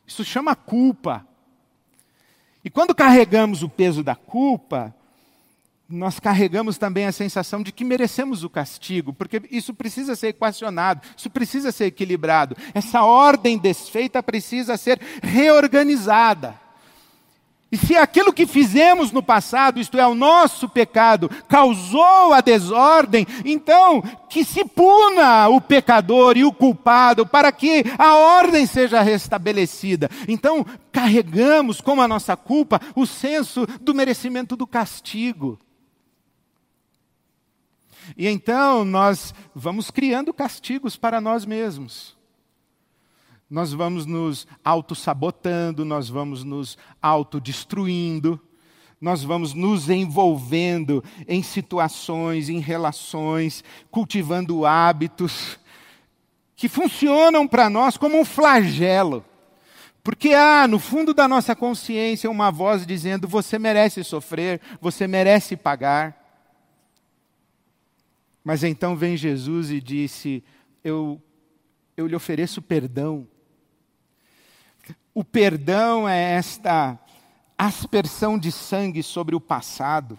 Isso 0.06 0.24
chama 0.24 0.56
culpa. 0.56 1.26
E 2.64 2.70
quando 2.70 2.96
carregamos 2.96 3.62
o 3.62 3.70
peso 3.70 4.04
da 4.04 4.16
culpa, 4.16 4.96
nós 5.90 6.20
carregamos 6.20 6.78
também 6.78 7.06
a 7.06 7.12
sensação 7.12 7.62
de 7.62 7.72
que 7.72 7.84
merecemos 7.84 8.44
o 8.44 8.50
castigo, 8.50 9.14
porque 9.14 9.42
isso 9.52 9.74
precisa 9.74 10.16
ser 10.16 10.30
equacionado, 10.30 11.02
isso 11.16 11.30
precisa 11.30 11.72
ser 11.72 11.86
equilibrado. 11.86 12.56
Essa 12.74 13.04
ordem 13.04 13.58
desfeita 13.58 14.24
precisa 14.24 14.78
ser 14.78 15.00
reorganizada. 15.22 16.63
E 17.74 17.78
se 17.78 17.96
aquilo 17.96 18.32
que 18.32 18.46
fizemos 18.46 19.12
no 19.12 19.24
passado, 19.24 19.80
isto 19.80 19.98
é, 19.98 20.06
o 20.06 20.14
nosso 20.14 20.70
pecado, 20.70 21.28
causou 21.50 22.32
a 22.32 22.40
desordem, 22.40 23.26
então 23.44 24.00
que 24.30 24.46
se 24.46 24.64
puna 24.64 25.48
o 25.48 25.60
pecador 25.60 26.38
e 26.38 26.46
o 26.46 26.54
culpado 26.54 27.26
para 27.26 27.52
que 27.52 27.84
a 27.98 28.14
ordem 28.14 28.68
seja 28.68 29.02
restabelecida. 29.02 30.08
Então, 30.28 30.64
carregamos 30.92 31.82
como 31.82 32.04
a 32.04 32.08
nossa 32.08 32.38
culpa 32.38 32.80
o 32.96 33.08
senso 33.08 33.66
do 33.82 33.92
merecimento 33.92 34.56
do 34.56 34.68
castigo. 34.68 35.58
E 38.16 38.28
então 38.28 38.86
nós 38.86 39.34
vamos 39.56 39.90
criando 39.90 40.32
castigos 40.32 40.96
para 40.96 41.20
nós 41.20 41.44
mesmos. 41.44 42.16
Nós 43.54 43.72
vamos 43.72 44.08
nos 44.08 44.48
auto-sabotando, 44.66 45.86
nós 45.86 46.10
vamos 46.10 46.44
nos 46.44 46.76
autodestruindo, 47.00 48.42
nós 49.00 49.24
vamos 49.24 49.54
nos 49.54 49.92
envolvendo 49.92 51.04
em 51.28 51.44
situações, 51.44 52.50
em 52.50 52.58
relações, 52.58 53.64
cultivando 53.92 54.66
hábitos 54.66 55.60
que 56.56 56.68
funcionam 56.68 57.48
para 57.48 57.70
nós 57.70 57.96
como 57.96 58.20
um 58.20 58.26
flagelo. 58.26 59.24
Porque 60.02 60.34
há 60.34 60.68
no 60.68 60.80
fundo 60.80 61.14
da 61.14 61.28
nossa 61.28 61.56
consciência 61.56 62.32
uma 62.32 62.50
voz 62.50 62.88
dizendo: 62.88 63.28
você 63.28 63.60
merece 63.60 64.04
sofrer, 64.04 64.60
você 64.82 65.06
merece 65.06 65.56
pagar. 65.56 66.42
Mas 68.44 68.64
então 68.64 68.96
vem 68.96 69.16
Jesus 69.16 69.70
e 69.70 69.80
disse: 69.80 70.44
Eu, 70.84 71.22
eu 71.96 72.08
lhe 72.08 72.16
ofereço 72.16 72.60
perdão. 72.60 73.28
O 75.16 75.24
perdão 75.24 76.10
é 76.10 76.34
esta 76.34 76.98
aspersão 77.56 78.36
de 78.38 78.52
sangue 78.52 79.04
sobre 79.04 79.36
o 79.36 79.40
passado. 79.40 80.18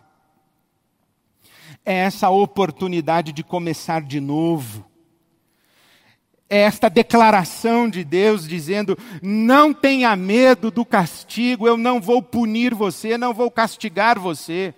É 1.85 1.95
essa 1.95 2.31
oportunidade 2.31 3.33
de 3.33 3.43
começar 3.43 4.03
de 4.03 4.21
novo. 4.21 4.85
é 6.49 6.59
esta 6.59 6.89
declaração 6.89 7.89
de 7.89 8.05
Deus 8.05 8.47
dizendo: 8.47 8.97
não 9.21 9.75
tenha 9.75 10.15
medo 10.15 10.71
do 10.71 10.85
castigo, 10.85 11.67
eu 11.67 11.77
não 11.77 12.01
vou 12.01 12.23
punir 12.23 12.73
você, 12.73 13.19
não 13.19 13.35
vou 13.35 13.51
castigar 13.51 14.17
você, 14.19 14.73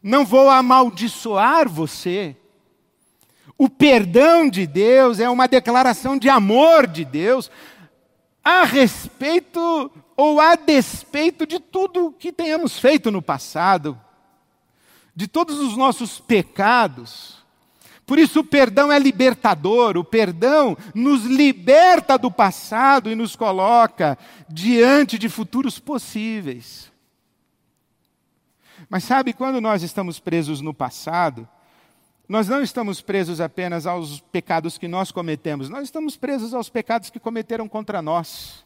não 0.00 0.24
vou 0.24 0.48
amaldiçoar 0.48 1.68
você. 1.68 2.36
O 3.56 3.68
perdão 3.68 4.48
de 4.48 4.68
Deus 4.68 5.18
é 5.18 5.28
uma 5.28 5.48
declaração 5.48 6.16
de 6.16 6.28
amor 6.28 6.86
de 6.86 7.04
Deus 7.04 7.50
a 8.48 8.64
respeito 8.64 9.90
ou 10.16 10.40
a 10.40 10.54
despeito 10.54 11.46
de 11.46 11.60
tudo 11.60 12.14
que 12.18 12.32
tenhamos 12.32 12.78
feito 12.78 13.10
no 13.10 13.20
passado, 13.20 14.00
de 15.14 15.28
todos 15.28 15.58
os 15.58 15.76
nossos 15.76 16.18
pecados. 16.18 17.44
Por 18.06 18.18
isso, 18.18 18.40
o 18.40 18.44
perdão 18.44 18.90
é 18.90 18.98
libertador, 18.98 19.98
o 19.98 20.02
perdão 20.02 20.78
nos 20.94 21.24
liberta 21.24 22.16
do 22.16 22.30
passado 22.30 23.10
e 23.10 23.14
nos 23.14 23.36
coloca 23.36 24.16
diante 24.48 25.18
de 25.18 25.28
futuros 25.28 25.78
possíveis. 25.78 26.90
Mas 28.88 29.04
sabe, 29.04 29.34
quando 29.34 29.60
nós 29.60 29.82
estamos 29.82 30.18
presos 30.18 30.62
no 30.62 30.72
passado, 30.72 31.46
nós 32.28 32.46
não 32.46 32.62
estamos 32.62 33.00
presos 33.00 33.40
apenas 33.40 33.86
aos 33.86 34.20
pecados 34.20 34.76
que 34.76 34.86
nós 34.86 35.10
cometemos, 35.10 35.68
nós 35.68 35.84
estamos 35.84 36.16
presos 36.16 36.52
aos 36.52 36.68
pecados 36.68 37.10
que 37.10 37.18
cometeram 37.18 37.68
contra 37.68 38.02
nós. 38.02 38.64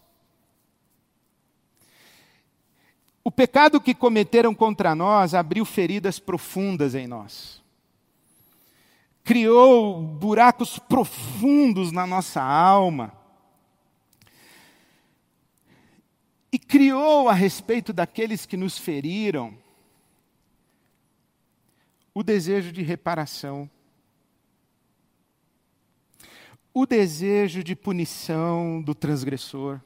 O 3.24 3.30
pecado 3.30 3.80
que 3.80 3.94
cometeram 3.94 4.52
contra 4.52 4.94
nós 4.94 5.32
abriu 5.32 5.64
feridas 5.64 6.18
profundas 6.18 6.94
em 6.94 7.06
nós 7.06 7.62
criou 9.24 10.00
buracos 10.02 10.78
profundos 10.78 11.92
na 11.92 12.06
nossa 12.06 12.42
alma. 12.42 13.12
E 16.52 16.58
criou 16.58 17.28
a 17.28 17.32
respeito 17.32 17.92
daqueles 17.92 18.44
que 18.44 18.56
nos 18.56 18.76
feriram 18.76 19.56
o 22.14 22.22
desejo 22.22 22.72
de 22.72 22.82
reparação, 22.82 23.70
o 26.74 26.86
desejo 26.86 27.62
de 27.62 27.76
punição 27.76 28.80
do 28.82 28.94
transgressor. 28.94 29.80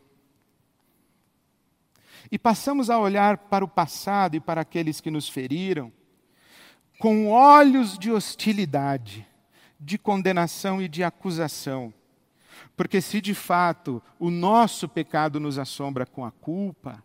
E 2.30 2.38
passamos 2.38 2.90
a 2.90 2.98
olhar 2.98 3.38
para 3.38 3.64
o 3.64 3.68
passado 3.68 4.34
e 4.36 4.40
para 4.40 4.60
aqueles 4.60 5.00
que 5.00 5.10
nos 5.10 5.28
feriram 5.28 5.92
com 6.98 7.28
olhos 7.28 7.98
de 7.98 8.10
hostilidade, 8.10 9.26
de 9.78 9.98
condenação 9.98 10.80
e 10.80 10.88
de 10.88 11.04
acusação. 11.04 11.92
Porque 12.76 13.00
se 13.00 13.20
de 13.20 13.34
fato 13.34 14.02
o 14.18 14.30
nosso 14.30 14.88
pecado 14.88 15.38
nos 15.38 15.58
assombra 15.58 16.06
com 16.06 16.24
a 16.24 16.30
culpa, 16.30 17.02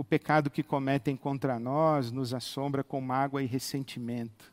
o 0.00 0.04
pecado 0.04 0.48
que 0.48 0.62
cometem 0.62 1.14
contra 1.14 1.58
nós 1.58 2.10
nos 2.10 2.32
assombra 2.32 2.82
com 2.82 3.02
mágoa 3.02 3.42
e 3.42 3.46
ressentimento, 3.46 4.50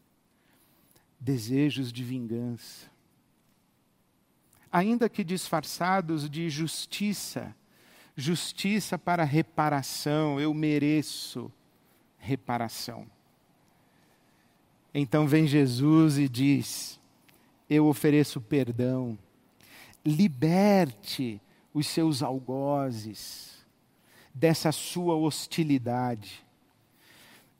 desejos 1.17 1.93
de 1.93 2.03
vingança. 2.03 2.91
Ainda 4.69 5.07
que 5.07 5.23
disfarçados 5.23 6.29
de 6.29 6.49
justiça, 6.49 7.55
justiça 8.13 8.97
para 8.97 9.23
reparação, 9.23 10.37
eu 10.37 10.53
mereço 10.53 11.49
reparação. 12.17 13.07
Então 14.93 15.25
vem 15.29 15.47
Jesus 15.47 16.17
e 16.17 16.27
diz: 16.27 16.99
Eu 17.69 17.87
ofereço 17.87 18.41
perdão, 18.41 19.17
liberte 20.03 21.39
os 21.73 21.87
seus 21.87 22.21
algozes 22.21 23.56
dessa 24.37 24.71
sua 24.71 25.15
hostilidade. 25.15 26.45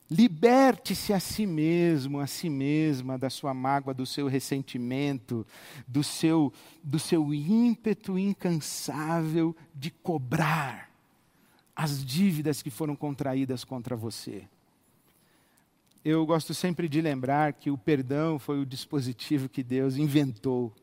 Liberte-se 0.09 1.11
a 1.11 1.19
si 1.19 1.45
mesmo, 1.45 2.19
a 2.19 2.27
si 2.27 2.49
mesma, 2.49 3.17
da 3.17 3.29
sua 3.29 3.53
mágoa, 3.53 3.93
do 3.93 4.05
seu 4.05 4.27
ressentimento, 4.27 5.45
do 5.85 6.03
seu, 6.03 6.53
do 6.83 6.97
seu 6.97 7.33
ímpeto 7.33 8.17
incansável 8.17 9.55
de 9.75 9.91
cobrar 9.91 10.89
as 11.75 12.05
dívidas 12.05 12.61
que 12.61 12.69
foram 12.69 12.95
contraídas 12.95 13.63
contra 13.63 13.95
você 13.95 14.47
eu 16.09 16.25
gosto 16.25 16.53
sempre 16.53 16.87
de 16.87 17.01
lembrar 17.01 17.51
que 17.51 17.69
o 17.69 17.77
perdão 17.77 18.39
foi 18.39 18.61
o 18.61 18.65
dispositivo 18.65 19.49
que 19.49 19.61
Deus 19.61 19.97
inventou 19.97 20.73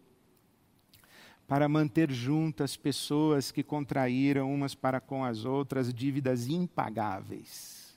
para 1.46 1.68
manter 1.68 2.10
juntas 2.10 2.76
pessoas 2.76 3.50
que 3.50 3.62
contraíram 3.62 4.52
umas 4.52 4.74
para 4.74 5.00
com 5.00 5.24
as 5.24 5.44
outras 5.44 5.92
dívidas 5.92 6.46
impagáveis. 6.46 7.96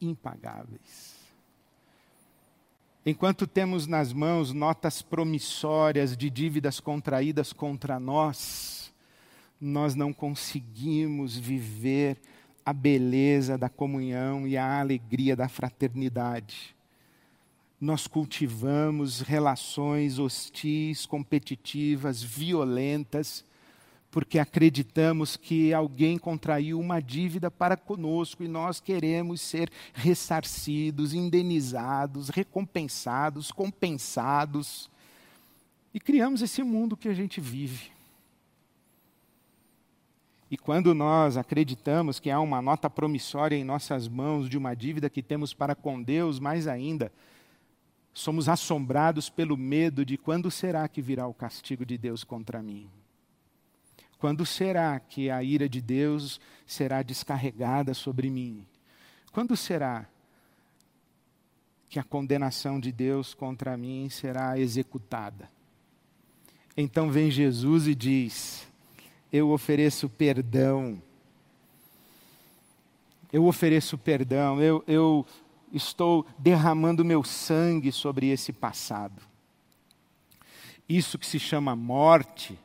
Impagáveis. 0.00 1.16
Enquanto 3.06 3.46
temos 3.46 3.86
nas 3.86 4.12
mãos 4.12 4.52
notas 4.52 5.00
promissórias 5.00 6.16
de 6.16 6.28
dívidas 6.28 6.80
contraídas 6.80 7.52
contra 7.52 7.98
nós, 7.98 8.92
nós 9.60 9.94
não 9.94 10.12
conseguimos 10.12 11.36
viver 11.36 12.18
a 12.64 12.72
beleza 12.72 13.56
da 13.56 13.68
comunhão 13.68 14.46
e 14.46 14.56
a 14.56 14.78
alegria 14.78 15.34
da 15.34 15.48
fraternidade. 15.48 16.76
Nós 17.80 18.06
cultivamos 18.06 19.20
relações 19.20 20.18
hostis, 20.18 21.06
competitivas, 21.06 22.22
violentas, 22.22 23.44
porque 24.10 24.38
acreditamos 24.38 25.36
que 25.36 25.72
alguém 25.72 26.18
contraiu 26.18 26.80
uma 26.80 27.00
dívida 27.00 27.50
para 27.50 27.76
conosco 27.76 28.42
e 28.42 28.48
nós 28.48 28.80
queremos 28.80 29.40
ser 29.40 29.70
ressarcidos, 29.92 31.14
indenizados, 31.14 32.30
recompensados, 32.30 33.52
compensados. 33.52 34.90
E 35.92 36.00
criamos 36.00 36.42
esse 36.42 36.62
mundo 36.62 36.96
que 36.96 37.08
a 37.08 37.14
gente 37.14 37.40
vive. 37.40 37.92
E 40.50 40.56
quando 40.56 40.94
nós 40.94 41.36
acreditamos 41.36 42.18
que 42.18 42.30
há 42.30 42.40
uma 42.40 42.62
nota 42.62 42.88
promissória 42.88 43.54
em 43.54 43.64
nossas 43.64 44.08
mãos 44.08 44.48
de 44.48 44.56
uma 44.56 44.74
dívida 44.74 45.10
que 45.10 45.22
temos 45.22 45.52
para 45.52 45.74
com 45.74 46.02
Deus, 46.02 46.40
mais 46.40 46.66
ainda, 46.66 47.12
somos 48.18 48.48
assombrados 48.48 49.30
pelo 49.30 49.56
medo 49.56 50.04
de 50.04 50.18
quando 50.18 50.50
será 50.50 50.88
que 50.88 51.00
virá 51.00 51.28
o 51.28 51.32
castigo 51.32 51.86
de 51.86 51.96
Deus 51.96 52.24
contra 52.24 52.60
mim? 52.60 52.90
Quando 54.18 54.44
será 54.44 54.98
que 54.98 55.30
a 55.30 55.40
ira 55.42 55.68
de 55.68 55.80
Deus 55.80 56.40
será 56.66 57.02
descarregada 57.02 57.94
sobre 57.94 58.28
mim? 58.28 58.66
Quando 59.30 59.56
será 59.56 60.04
que 61.88 62.00
a 62.00 62.02
condenação 62.02 62.80
de 62.80 62.90
Deus 62.90 63.34
contra 63.34 63.76
mim 63.76 64.08
será 64.10 64.58
executada? 64.58 65.48
Então 66.76 67.10
vem 67.12 67.30
Jesus 67.30 67.86
e 67.86 67.94
diz: 67.94 68.68
eu 69.32 69.50
ofereço 69.50 70.08
perdão. 70.08 71.00
Eu 73.32 73.44
ofereço 73.44 73.96
perdão, 73.96 74.60
eu, 74.60 74.82
eu 74.88 75.26
estou 75.72 76.26
derramando 76.38 77.04
meu 77.04 77.22
sangue 77.22 77.92
sobre 77.92 78.28
esse 78.28 78.52
passado. 78.52 79.22
Isso 80.88 81.18
que 81.18 81.26
se 81.26 81.38
chama 81.38 81.76
morte, 81.76 82.58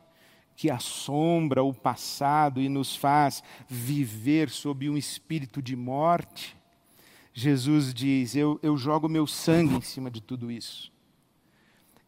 que 0.55 0.69
assombra 0.69 1.63
o 1.63 1.73
passado 1.73 2.61
e 2.61 2.69
nos 2.69 2.95
faz 2.95 3.43
viver 3.67 4.49
sob 4.49 4.89
um 4.89 4.97
espírito 4.97 5.61
de 5.61 5.75
morte, 5.75 6.55
Jesus 7.33 7.93
diz: 7.93 8.35
eu, 8.35 8.59
eu 8.61 8.77
jogo 8.77 9.09
meu 9.09 9.25
sangue 9.25 9.75
em 9.75 9.81
cima 9.81 10.11
de 10.11 10.21
tudo 10.21 10.51
isso. 10.51 10.91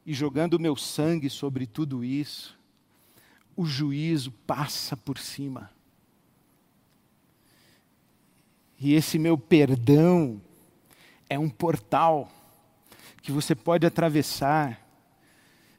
E 0.06 0.14
jogando 0.14 0.60
meu 0.60 0.76
sangue 0.76 1.30
sobre 1.32 1.66
tudo 1.66 2.04
isso, 2.04 2.58
o 3.56 3.66
juízo 3.66 4.32
passa 4.46 4.96
por 4.96 5.18
cima. 5.18 5.72
E 8.80 8.94
esse 8.94 9.18
meu 9.18 9.36
perdão 9.36 10.40
é 11.30 11.38
um 11.38 11.50
portal 11.50 12.30
que 13.22 13.32
você 13.32 13.56
pode 13.56 13.86
atravessar, 13.86 14.80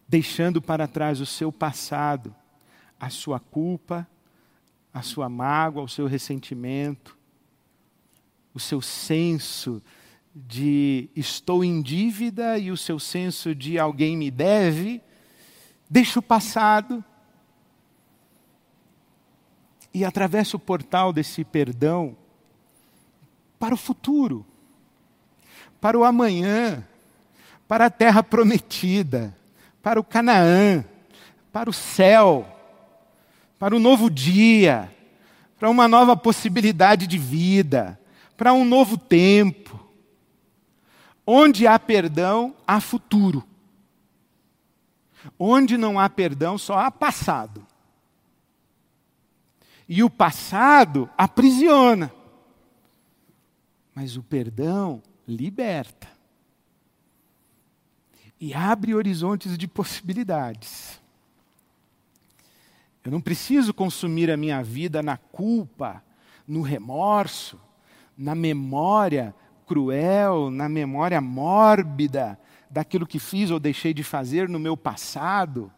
deixando 0.09 0.61
para 0.61 0.88
trás 0.88 1.20
o 1.20 1.26
seu 1.26 1.52
passado, 1.52 2.35
a 2.98 3.09
sua 3.11 3.38
culpa, 3.38 4.06
a 4.92 5.02
sua 5.02 5.28
mágoa, 5.28 5.85
o 5.85 5.88
seu 5.88 6.06
ressentimento, 6.06 7.16
o 8.52 8.59
seu 8.59 8.80
senso 8.80 9.82
de 10.35 11.09
estou 11.14 11.62
em 11.62 11.80
dívida 11.80 12.59
e 12.59 12.70
o 12.70 12.76
seu 12.76 12.98
senso 12.98 13.54
de 13.54 13.78
alguém 13.78 14.16
me 14.16 14.30
deve. 14.30 15.00
Deixa 15.88 16.18
o 16.18 16.22
passado 16.22 17.04
e 19.94 20.04
atravessa 20.04 20.56
o 20.56 20.61
portal 20.61 21.12
desse 21.12 21.44
perdão 21.44 22.16
para 23.59 23.74
o 23.74 23.78
futuro, 23.78 24.44
para 25.81 25.99
o 25.99 26.05
amanhã, 26.05 26.85
para 27.69 27.87
a 27.87 27.91
terra 27.91 28.23
prometida, 28.23 29.37
para 29.83 30.01
o 30.01 30.05
Canaã, 30.05 30.85
para 31.53 31.71
o 31.71 31.73
céu, 31.73 32.47
para 33.59 33.75
um 33.75 33.79
novo 33.79 34.11
dia, 34.11 34.93
para 35.59 35.71
uma 35.71 35.89
nova 35.89 36.17
possibilidade 36.17 37.07
de 37.07 37.19
vida, 37.19 37.99
para 38.37 38.53
um 38.53 38.65
novo 38.65 38.99
tempo. 38.99 39.81
Onde 41.27 41.67
há 41.67 41.79
perdão, 41.79 42.55
há 42.67 42.81
futuro. 42.81 43.43
Onde 45.39 45.77
não 45.77 45.99
há 45.99 46.09
perdão, 46.09 46.57
só 46.57 46.79
há 46.79 46.91
passado. 46.91 47.67
E 49.89 50.03
o 50.03 50.11
passado 50.11 51.09
aprisiona. 51.17 52.12
Mas 53.95 54.17
o 54.17 54.23
perdão 54.23 55.03
liberta. 55.27 56.09
E 58.41 58.53
abre 58.53 58.95
horizontes 58.95 59.57
de 59.57 59.67
possibilidades. 59.67 61.01
Eu 63.03 63.11
não 63.11 63.21
preciso 63.21 63.73
consumir 63.73 64.31
a 64.31 64.37
minha 64.37 64.62
vida 64.62 65.03
na 65.03 65.17
culpa, 65.17 66.03
no 66.47 66.61
remorso, 66.61 67.59
na 68.17 68.35
memória 68.35 69.35
cruel, 69.67 70.51
na 70.51 70.69
memória 70.69 71.21
mórbida 71.21 72.39
daquilo 72.71 73.07
que 73.07 73.19
fiz 73.19 73.51
ou 73.51 73.59
deixei 73.59 73.95
de 73.95 74.03
fazer 74.03 74.49
no 74.49 74.59
meu 74.59 74.77
passado. 74.77 75.73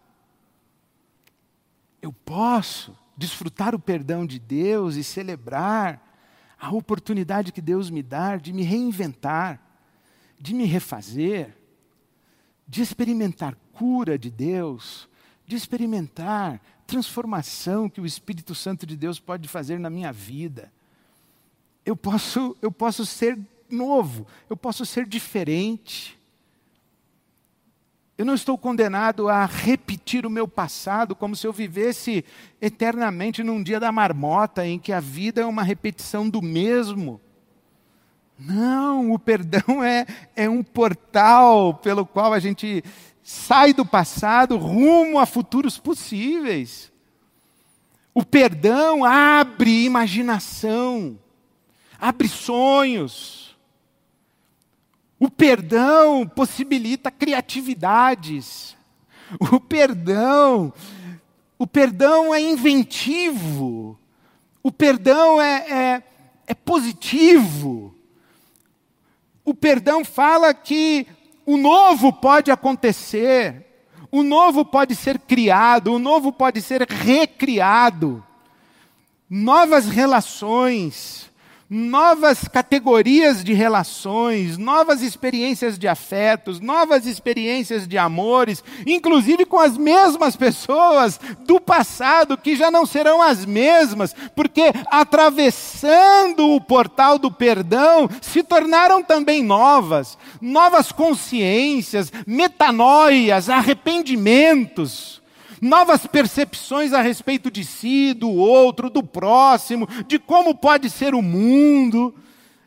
Eu 2.01 2.13
posso 2.13 2.97
desfrutar 3.17 3.75
o 3.75 3.79
perdão 3.79 4.25
de 4.25 4.39
Deus 4.39 4.95
e 4.97 5.05
celebrar 5.05 6.08
a 6.59 6.71
oportunidade 6.73 7.53
que 7.53 7.61
Deus 7.61 7.88
me 7.90 8.03
dá 8.03 8.37
de 8.37 8.53
me 8.53 8.62
reinventar, 8.62 9.61
de 10.38 10.55
me 10.55 10.64
refazer, 10.64 11.57
de 12.66 12.83
experimentar 12.83 13.57
cura 13.73 14.18
de 14.18 14.31
Deus, 14.31 15.09
de 15.47 15.57
experimentar 15.57 16.61
transformação 16.87 17.88
que 17.88 18.01
o 18.01 18.07
Espírito 18.07 18.55
Santo 18.55 18.85
de 18.85 18.97
Deus 18.97 19.21
pode 19.21 19.47
fazer 19.47 19.79
na 19.79 19.88
minha 19.88 20.12
vida. 20.12 20.73
Eu 21.85 21.97
posso, 21.97 22.57
eu 22.61 22.73
posso 22.73 23.07
ser 23.07 23.38
novo, 23.71 24.27
eu 24.51 24.57
posso 24.57 24.85
ser 24.85 25.07
diferente. 25.07 26.17
Eu 28.18 28.24
não 28.24 28.35
estou 28.35 28.59
condenado 28.59 29.28
a 29.28 29.46
repetir 29.46 30.26
o 30.26 30.31
meu 30.31 30.48
passado 30.48 31.14
como 31.14 31.37
se 31.37 31.46
eu 31.46 31.52
vivesse 31.52 32.24
eternamente 32.61 33.44
num 33.44 33.62
dia 33.62 33.78
da 33.78 33.92
marmota 33.92 34.66
em 34.66 34.76
que 34.76 34.92
a 34.92 34.98
vida 34.98 35.40
é 35.40 35.46
uma 35.46 35.62
repetição 35.62 36.28
do 36.28 36.42
mesmo. 36.42 37.20
Não, 38.37 39.12
o 39.12 39.20
perdão 39.20 39.85
é, 39.85 40.04
é 40.35 40.50
um 40.50 40.64
portal 40.64 41.74
pelo 41.74 42.04
qual 42.04 42.33
a 42.33 42.40
gente 42.40 42.83
sai 43.22 43.72
do 43.72 43.87
passado 43.87 44.57
rumo 44.57 45.20
a 45.20 45.24
futuros 45.24 45.78
possíveis. 45.78 46.90
O 48.12 48.24
perdão 48.24 49.04
abre 49.04 49.85
imaginação, 49.85 51.16
abre 52.00 52.26
sonhos. 52.26 53.48
O 55.18 55.31
perdão 55.31 56.26
possibilita 56.26 57.11
criatividades. 57.11 58.76
O 59.40 59.61
perdão, 59.61 60.72
o 61.59 61.66
perdão 61.66 62.35
é 62.35 62.40
inventivo. 62.40 63.98
O 64.62 64.72
perdão 64.72 65.40
é, 65.40 65.54
é, 65.70 66.02
é 66.46 66.54
positivo. 66.54 67.94
O 69.44 69.54
perdão 69.54 70.04
fala 70.04 70.54
que 70.54 71.07
o 71.44 71.57
novo 71.57 72.12
pode 72.12 72.50
acontecer, 72.50 73.66
o 74.12 74.22
novo 74.22 74.64
pode 74.64 74.94
ser 74.94 75.18
criado, 75.18 75.94
o 75.94 75.98
novo 75.98 76.33
pode 76.33 76.61
ser 76.61 76.83
recriado. 76.83 78.22
Novas 79.28 79.87
relações, 79.87 81.28
novas 81.70 82.48
categorias 82.48 83.44
de 83.44 83.52
relações, 83.52 84.57
novas 84.57 85.02
experiências 85.02 85.78
de 85.78 85.87
afetos, 85.87 86.61
novas 86.61 87.07
experiências 87.07 87.87
de 87.87 87.98
amores, 87.98 88.64
inclusive 88.87 89.44
com 89.44 89.59
as 89.59 89.76
mesmas 89.76 90.35
pessoas 90.35 91.20
do 91.40 91.61
passado 91.61 92.38
que 92.38 92.57
já 92.57 92.70
não 92.70 92.87
serão 92.87 93.20
as 93.20 93.44
mesmas, 93.44 94.14
porque 94.35 94.72
atravessando 94.90 96.54
o 96.54 96.61
portal 96.61 97.18
do 97.18 97.31
perdão 97.31 98.09
se 98.22 98.42
tornaram 98.42 99.02
também 99.02 99.44
novas, 99.44 100.16
novas 100.40 100.90
consciências, 100.90 102.11
metanoias, 102.26 103.50
arrependimentos 103.50 105.18
novas 105.61 106.07
percepções 106.07 106.92
a 106.92 107.01
respeito 107.01 107.51
de 107.51 107.64
si, 107.64 108.14
do 108.14 108.31
outro, 108.31 108.90
do 108.90 109.03
próximo, 109.03 109.88
de 110.07 110.18
como 110.18 110.55
pode 110.55 110.90
ser 110.90 111.14
o 111.14 111.23
mundo. 111.23 112.14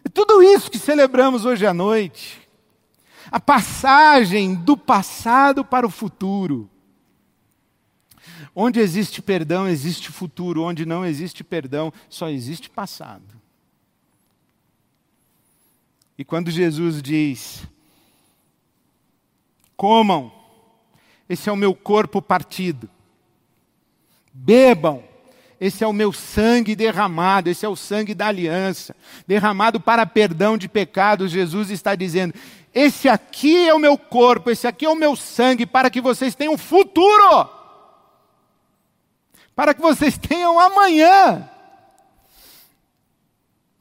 É 0.03 0.09
tudo 0.09 0.41
isso 0.41 0.69
que 0.69 0.79
celebramos 0.79 1.45
hoje 1.45 1.65
à 1.65 1.73
noite. 1.73 2.41
A 3.31 3.39
passagem 3.39 4.55
do 4.55 4.75
passado 4.75 5.63
para 5.63 5.85
o 5.85 5.89
futuro. 5.89 6.69
Onde 8.55 8.79
existe 8.79 9.21
perdão, 9.21 9.67
existe 9.67 10.11
futuro. 10.11 10.63
Onde 10.63 10.85
não 10.85 11.05
existe 11.05 11.43
perdão, 11.43 11.93
só 12.09 12.29
existe 12.29 12.69
passado. 12.69 13.39
E 16.17 16.25
quando 16.25 16.51
Jesus 16.51 17.01
diz: 17.01 17.63
comam, 19.77 20.31
esse 21.31 21.47
é 21.47 21.51
o 21.51 21.55
meu 21.55 21.73
corpo 21.73 22.21
partido. 22.21 22.89
Bebam, 24.33 25.01
esse 25.61 25.81
é 25.81 25.87
o 25.87 25.93
meu 25.93 26.11
sangue 26.11 26.75
derramado, 26.75 27.49
esse 27.49 27.65
é 27.65 27.69
o 27.69 27.75
sangue 27.75 28.13
da 28.13 28.27
aliança, 28.27 28.93
derramado 29.25 29.79
para 29.79 30.05
perdão 30.05 30.57
de 30.57 30.67
pecados. 30.67 31.31
Jesus 31.31 31.69
está 31.69 31.95
dizendo: 31.95 32.33
esse 32.73 33.07
aqui 33.07 33.65
é 33.65 33.73
o 33.73 33.79
meu 33.79 33.97
corpo, 33.97 34.49
esse 34.49 34.67
aqui 34.67 34.85
é 34.85 34.89
o 34.89 34.95
meu 34.95 35.15
sangue, 35.15 35.65
para 35.65 35.89
que 35.89 36.01
vocês 36.01 36.35
tenham 36.35 36.57
futuro, 36.57 37.49
para 39.55 39.73
que 39.73 39.81
vocês 39.81 40.17
tenham 40.17 40.59
amanhã. 40.59 41.49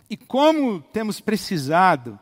E 0.09 0.17
como 0.17 0.81
temos 0.81 1.21
precisado 1.21 2.17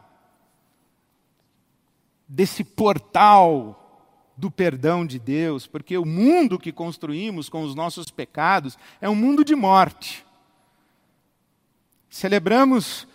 desse 2.27 2.65
portal 2.65 3.78
do 4.39 4.53
perdão 4.53 5.05
de 5.05 5.19
Deus, 5.19 5.67
porque 5.67 5.99
o 5.99 6.05
mundo 6.05 6.61
que 6.61 6.71
construímos 6.71 7.49
com 7.49 7.65
os 7.65 7.75
nossos 7.75 8.09
pecados 8.09 8.79
é 9.01 9.09
um 9.09 9.15
mundo 9.15 9.45
de 9.45 9.57
morte. 9.57 10.25
Celebramos 12.09 13.07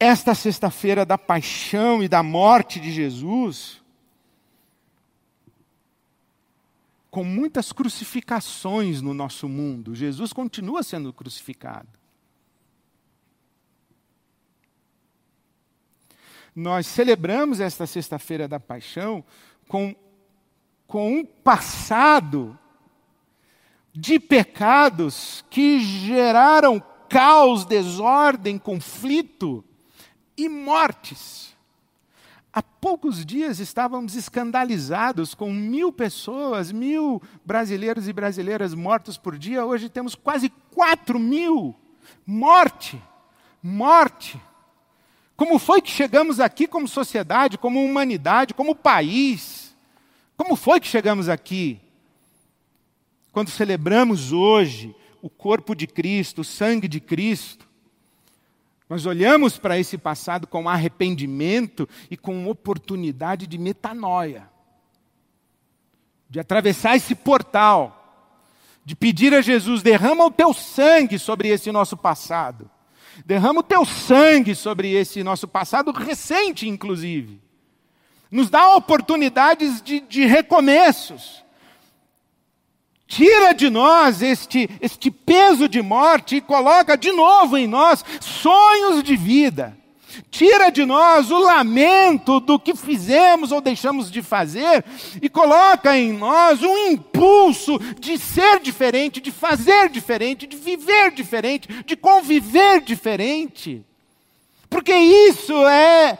esta 0.00 0.34
sexta-feira 0.34 1.04
da 1.04 1.18
paixão 1.18 2.02
e 2.02 2.08
da 2.08 2.22
morte 2.22 2.80
de 2.80 2.90
Jesus 2.90 3.82
com 7.10 7.22
muitas 7.22 7.70
crucificações 7.70 9.02
no 9.02 9.12
nosso 9.12 9.46
mundo. 9.46 9.94
Jesus 9.94 10.32
continua 10.32 10.82
sendo 10.82 11.12
crucificado. 11.12 11.88
Nós 16.56 16.86
celebramos 16.86 17.60
esta 17.60 17.86
sexta-feira 17.86 18.48
da 18.48 18.58
paixão 18.58 19.22
com 19.68 19.94
com 20.86 21.18
um 21.18 21.24
passado 21.24 22.58
de 23.92 24.18
pecados 24.18 25.44
que 25.48 25.78
geraram 25.80 26.82
caos, 27.08 27.64
desordem, 27.64 28.58
conflito 28.58 29.64
e 30.36 30.48
mortes. 30.48 31.54
Há 32.52 32.62
poucos 32.62 33.24
dias 33.24 33.58
estávamos 33.58 34.14
escandalizados 34.14 35.34
com 35.34 35.52
mil 35.52 35.92
pessoas, 35.92 36.70
mil 36.70 37.20
brasileiros 37.44 38.08
e 38.08 38.12
brasileiras 38.12 38.74
mortos 38.74 39.16
por 39.16 39.36
dia. 39.36 39.64
Hoje 39.64 39.88
temos 39.88 40.14
quase 40.14 40.48
quatro 40.72 41.18
mil. 41.18 41.74
Morte, 42.26 43.00
morte. 43.62 44.40
Como 45.36 45.58
foi 45.58 45.80
que 45.80 45.90
chegamos 45.90 46.38
aqui 46.38 46.66
como 46.66 46.86
sociedade, 46.86 47.58
como 47.58 47.84
humanidade, 47.84 48.54
como 48.54 48.74
país? 48.74 49.63
Como 50.36 50.56
foi 50.56 50.80
que 50.80 50.86
chegamos 50.86 51.28
aqui? 51.28 51.80
Quando 53.32 53.50
celebramos 53.50 54.32
hoje 54.32 54.94
o 55.22 55.30
corpo 55.30 55.74
de 55.74 55.86
Cristo, 55.86 56.40
o 56.40 56.44
sangue 56.44 56.88
de 56.88 57.00
Cristo, 57.00 57.68
nós 58.88 59.06
olhamos 59.06 59.58
para 59.58 59.78
esse 59.78 59.96
passado 59.96 60.46
com 60.46 60.68
arrependimento 60.68 61.88
e 62.10 62.16
com 62.16 62.48
oportunidade 62.48 63.46
de 63.46 63.58
metanoia, 63.58 64.48
de 66.28 66.38
atravessar 66.38 66.96
esse 66.96 67.14
portal, 67.14 68.36
de 68.84 68.94
pedir 68.94 69.32
a 69.34 69.40
Jesus: 69.40 69.82
derrama 69.82 70.26
o 70.26 70.30
teu 70.30 70.52
sangue 70.52 71.18
sobre 71.18 71.48
esse 71.48 71.72
nosso 71.72 71.96
passado, 71.96 72.70
derrama 73.24 73.60
o 73.60 73.64
teu 73.64 73.84
sangue 73.84 74.54
sobre 74.54 74.92
esse 74.92 75.22
nosso 75.22 75.48
passado 75.48 75.92
recente, 75.92 76.68
inclusive 76.68 77.40
nos 78.34 78.50
dá 78.50 78.74
oportunidades 78.74 79.80
de, 79.80 80.00
de 80.00 80.26
recomeços. 80.26 81.44
tira 83.06 83.54
de 83.54 83.70
nós 83.70 84.22
este, 84.22 84.68
este 84.80 85.08
peso 85.08 85.68
de 85.68 85.80
morte 85.80 86.36
e 86.36 86.40
coloca 86.40 86.96
de 86.96 87.12
novo 87.12 87.56
em 87.56 87.68
nós 87.68 88.04
sonhos 88.20 89.04
de 89.04 89.14
vida. 89.14 89.78
Tira 90.32 90.70
de 90.70 90.84
nós 90.84 91.30
o 91.30 91.38
lamento 91.38 92.40
do 92.40 92.58
que 92.58 92.74
fizemos 92.74 93.52
ou 93.52 93.60
deixamos 93.60 94.10
de 94.10 94.20
fazer 94.20 94.84
e 95.22 95.28
coloca 95.28 95.96
em 95.96 96.12
nós 96.12 96.60
um 96.60 96.88
impulso 96.88 97.78
de 98.00 98.18
ser 98.18 98.58
diferente, 98.58 99.20
de 99.20 99.30
fazer 99.30 99.88
diferente, 99.88 100.44
de 100.44 100.56
viver 100.56 101.12
diferente, 101.12 101.68
de 101.84 101.94
conviver 101.94 102.80
diferente. 102.80 103.84
Porque 104.68 104.92
isso 104.92 105.54
é 105.68 106.18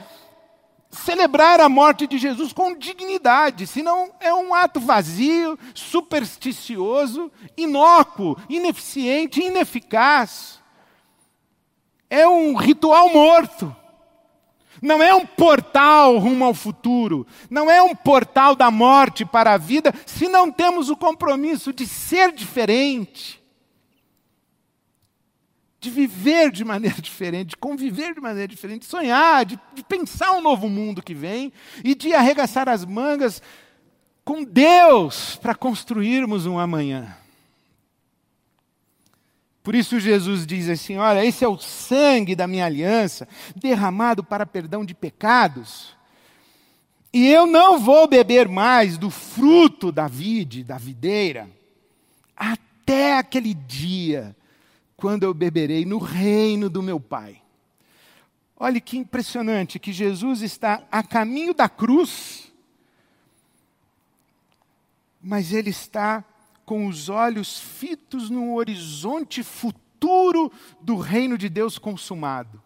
celebrar 0.94 1.60
a 1.60 1.68
morte 1.68 2.06
de 2.06 2.16
Jesus 2.18 2.52
com 2.52 2.76
dignidade, 2.76 3.66
senão 3.66 4.12
é 4.20 4.32
um 4.32 4.54
ato 4.54 4.80
vazio, 4.80 5.58
supersticioso, 5.74 7.30
inócuo, 7.56 8.38
ineficiente, 8.48 9.42
ineficaz. 9.42 10.60
É 12.08 12.26
um 12.26 12.54
ritual 12.54 13.12
morto. 13.12 13.74
Não 14.80 15.02
é 15.02 15.14
um 15.14 15.24
portal 15.24 16.18
rumo 16.18 16.44
ao 16.44 16.52
futuro, 16.52 17.26
não 17.48 17.70
é 17.70 17.82
um 17.82 17.94
portal 17.94 18.54
da 18.54 18.70
morte 18.70 19.24
para 19.24 19.54
a 19.54 19.56
vida, 19.56 19.94
se 20.04 20.28
não 20.28 20.50
temos 20.50 20.90
o 20.90 20.96
compromisso 20.96 21.72
de 21.72 21.86
ser 21.86 22.32
diferente 22.32 23.43
de 25.84 25.90
viver 25.90 26.50
de 26.50 26.64
maneira 26.64 26.96
diferente, 27.02 27.50
de 27.50 27.56
conviver 27.56 28.14
de 28.14 28.20
maneira 28.20 28.48
diferente, 28.48 28.82
de 28.82 28.86
sonhar, 28.86 29.44
de, 29.44 29.58
de 29.74 29.84
pensar 29.84 30.32
um 30.32 30.40
novo 30.40 30.68
mundo 30.68 31.02
que 31.02 31.14
vem 31.14 31.52
e 31.84 31.94
de 31.94 32.14
arregaçar 32.14 32.68
as 32.68 32.84
mangas 32.84 33.42
com 34.24 34.42
Deus 34.42 35.36
para 35.36 35.54
construirmos 35.54 36.46
um 36.46 36.58
amanhã. 36.58 37.14
Por 39.62 39.74
isso 39.74 40.00
Jesus 40.00 40.46
diz 40.46 40.68
assim: 40.68 40.96
Olha, 40.96 41.24
esse 41.24 41.44
é 41.44 41.48
o 41.48 41.58
sangue 41.58 42.34
da 42.34 42.46
minha 42.46 42.66
aliança, 42.66 43.28
derramado 43.54 44.24
para 44.24 44.46
perdão 44.46 44.84
de 44.84 44.94
pecados. 44.94 45.94
E 47.12 47.28
eu 47.28 47.46
não 47.46 47.78
vou 47.78 48.08
beber 48.08 48.48
mais 48.48 48.98
do 48.98 49.08
fruto 49.08 49.92
da 49.92 50.08
vide, 50.08 50.64
da 50.64 50.76
videira, 50.76 51.48
até 52.36 53.16
aquele 53.16 53.54
dia 53.54 54.34
quando 55.04 55.24
eu 55.24 55.34
beberei 55.34 55.84
no 55.84 55.98
reino 55.98 56.70
do 56.70 56.82
meu 56.82 56.98
Pai. 56.98 57.42
Olhe 58.56 58.80
que 58.80 58.96
impressionante 58.96 59.78
que 59.78 59.92
Jesus 59.92 60.40
está 60.40 60.82
a 60.90 61.02
caminho 61.02 61.52
da 61.52 61.68
cruz, 61.68 62.50
mas 65.22 65.52
ele 65.52 65.68
está 65.68 66.24
com 66.64 66.86
os 66.86 67.10
olhos 67.10 67.60
fitos 67.60 68.30
no 68.30 68.54
horizonte 68.54 69.42
futuro 69.42 70.50
do 70.80 70.96
reino 70.96 71.36
de 71.36 71.50
Deus 71.50 71.76
consumado. 71.76 72.62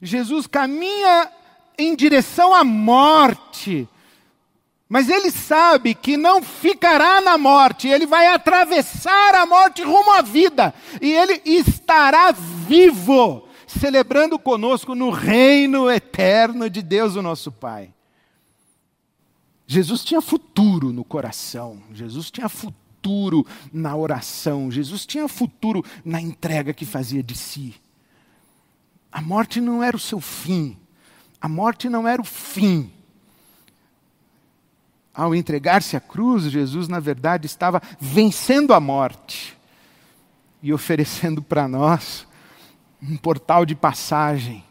Jesus 0.00 0.46
caminha 0.46 1.30
em 1.76 1.94
direção 1.94 2.54
à 2.54 2.64
morte, 2.64 3.86
mas 4.90 5.08
ele 5.08 5.30
sabe 5.30 5.94
que 5.94 6.16
não 6.16 6.42
ficará 6.42 7.20
na 7.20 7.38
morte, 7.38 7.86
ele 7.86 8.06
vai 8.06 8.26
atravessar 8.26 9.36
a 9.36 9.46
morte 9.46 9.84
rumo 9.84 10.10
à 10.10 10.20
vida, 10.20 10.74
e 11.00 11.12
ele 11.12 11.40
estará 11.44 12.32
vivo, 12.32 13.48
celebrando 13.68 14.36
conosco 14.36 14.96
no 14.96 15.10
reino 15.10 15.88
eterno 15.88 16.68
de 16.68 16.82
Deus, 16.82 17.14
o 17.14 17.22
nosso 17.22 17.52
Pai. 17.52 17.94
Jesus 19.64 20.02
tinha 20.02 20.20
futuro 20.20 20.92
no 20.92 21.04
coração, 21.04 21.80
Jesus 21.92 22.28
tinha 22.28 22.48
futuro 22.48 23.46
na 23.72 23.94
oração, 23.94 24.72
Jesus 24.72 25.06
tinha 25.06 25.28
futuro 25.28 25.84
na 26.04 26.20
entrega 26.20 26.74
que 26.74 26.84
fazia 26.84 27.22
de 27.22 27.36
si. 27.36 27.76
A 29.12 29.22
morte 29.22 29.60
não 29.60 29.84
era 29.84 29.96
o 29.96 30.00
seu 30.00 30.20
fim, 30.20 30.76
a 31.40 31.48
morte 31.48 31.88
não 31.88 32.08
era 32.08 32.20
o 32.20 32.24
fim 32.24 32.92
ao 35.20 35.34
entregar-se 35.34 35.98
à 35.98 36.00
cruz, 36.00 36.44
Jesus, 36.44 36.88
na 36.88 36.98
verdade, 36.98 37.44
estava 37.44 37.82
vencendo 38.00 38.72
a 38.72 38.80
morte 38.80 39.54
e 40.62 40.72
oferecendo 40.72 41.42
para 41.42 41.68
nós 41.68 42.26
um 43.02 43.18
portal 43.18 43.66
de 43.66 43.74
passagem 43.74 44.64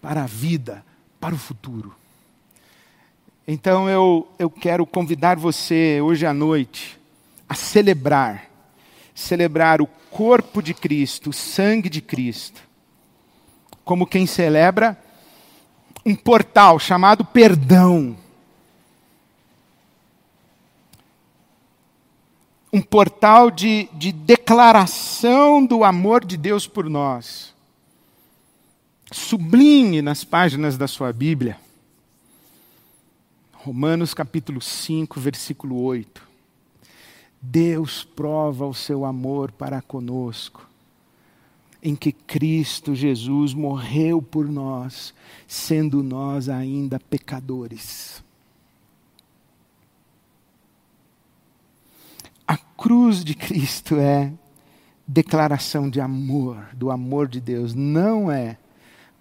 para 0.00 0.22
a 0.22 0.26
vida, 0.26 0.84
para 1.18 1.34
o 1.34 1.38
futuro. 1.38 1.92
Então 3.44 3.90
eu, 3.90 4.28
eu 4.38 4.48
quero 4.48 4.86
convidar 4.86 5.36
você 5.36 6.00
hoje 6.00 6.24
à 6.24 6.32
noite 6.32 6.96
a 7.48 7.54
celebrar, 7.54 8.44
celebrar 9.12 9.82
o 9.82 9.86
corpo 10.12 10.62
de 10.62 10.74
Cristo, 10.74 11.30
o 11.30 11.32
sangue 11.32 11.88
de 11.88 12.00
Cristo, 12.00 12.62
como 13.84 14.06
quem 14.06 14.26
celebra 14.26 14.96
um 16.06 16.14
portal 16.14 16.78
chamado 16.78 17.24
perdão 17.24 18.16
um 22.72 22.80
portal 22.82 23.50
de, 23.50 23.88
de 23.94 24.12
declaração 24.12 25.64
do 25.64 25.84
amor 25.84 26.24
de 26.24 26.36
Deus 26.36 26.66
por 26.66 26.88
nós. 26.88 27.54
Sublinhe 29.10 30.02
nas 30.02 30.22
páginas 30.22 30.76
da 30.76 30.86
sua 30.86 31.12
Bíblia. 31.12 31.58
Romanos 33.52 34.12
capítulo 34.12 34.60
5, 34.60 35.18
versículo 35.18 35.82
8. 35.82 36.22
Deus 37.40 38.04
prova 38.04 38.66
o 38.66 38.74
seu 38.74 39.04
amor 39.04 39.50
para 39.52 39.80
conosco, 39.80 40.68
em 41.82 41.94
que 41.94 42.12
Cristo 42.12 42.94
Jesus 42.94 43.54
morreu 43.54 44.20
por 44.20 44.48
nós, 44.48 45.14
sendo 45.46 46.02
nós 46.02 46.48
ainda 46.48 46.98
pecadores. 46.98 48.22
A 52.48 52.56
cruz 52.56 53.22
de 53.22 53.34
Cristo 53.34 53.96
é 53.96 54.32
declaração 55.06 55.90
de 55.90 56.00
amor, 56.00 56.56
do 56.72 56.90
amor 56.90 57.28
de 57.28 57.42
Deus, 57.42 57.74
não 57.74 58.32
é 58.32 58.56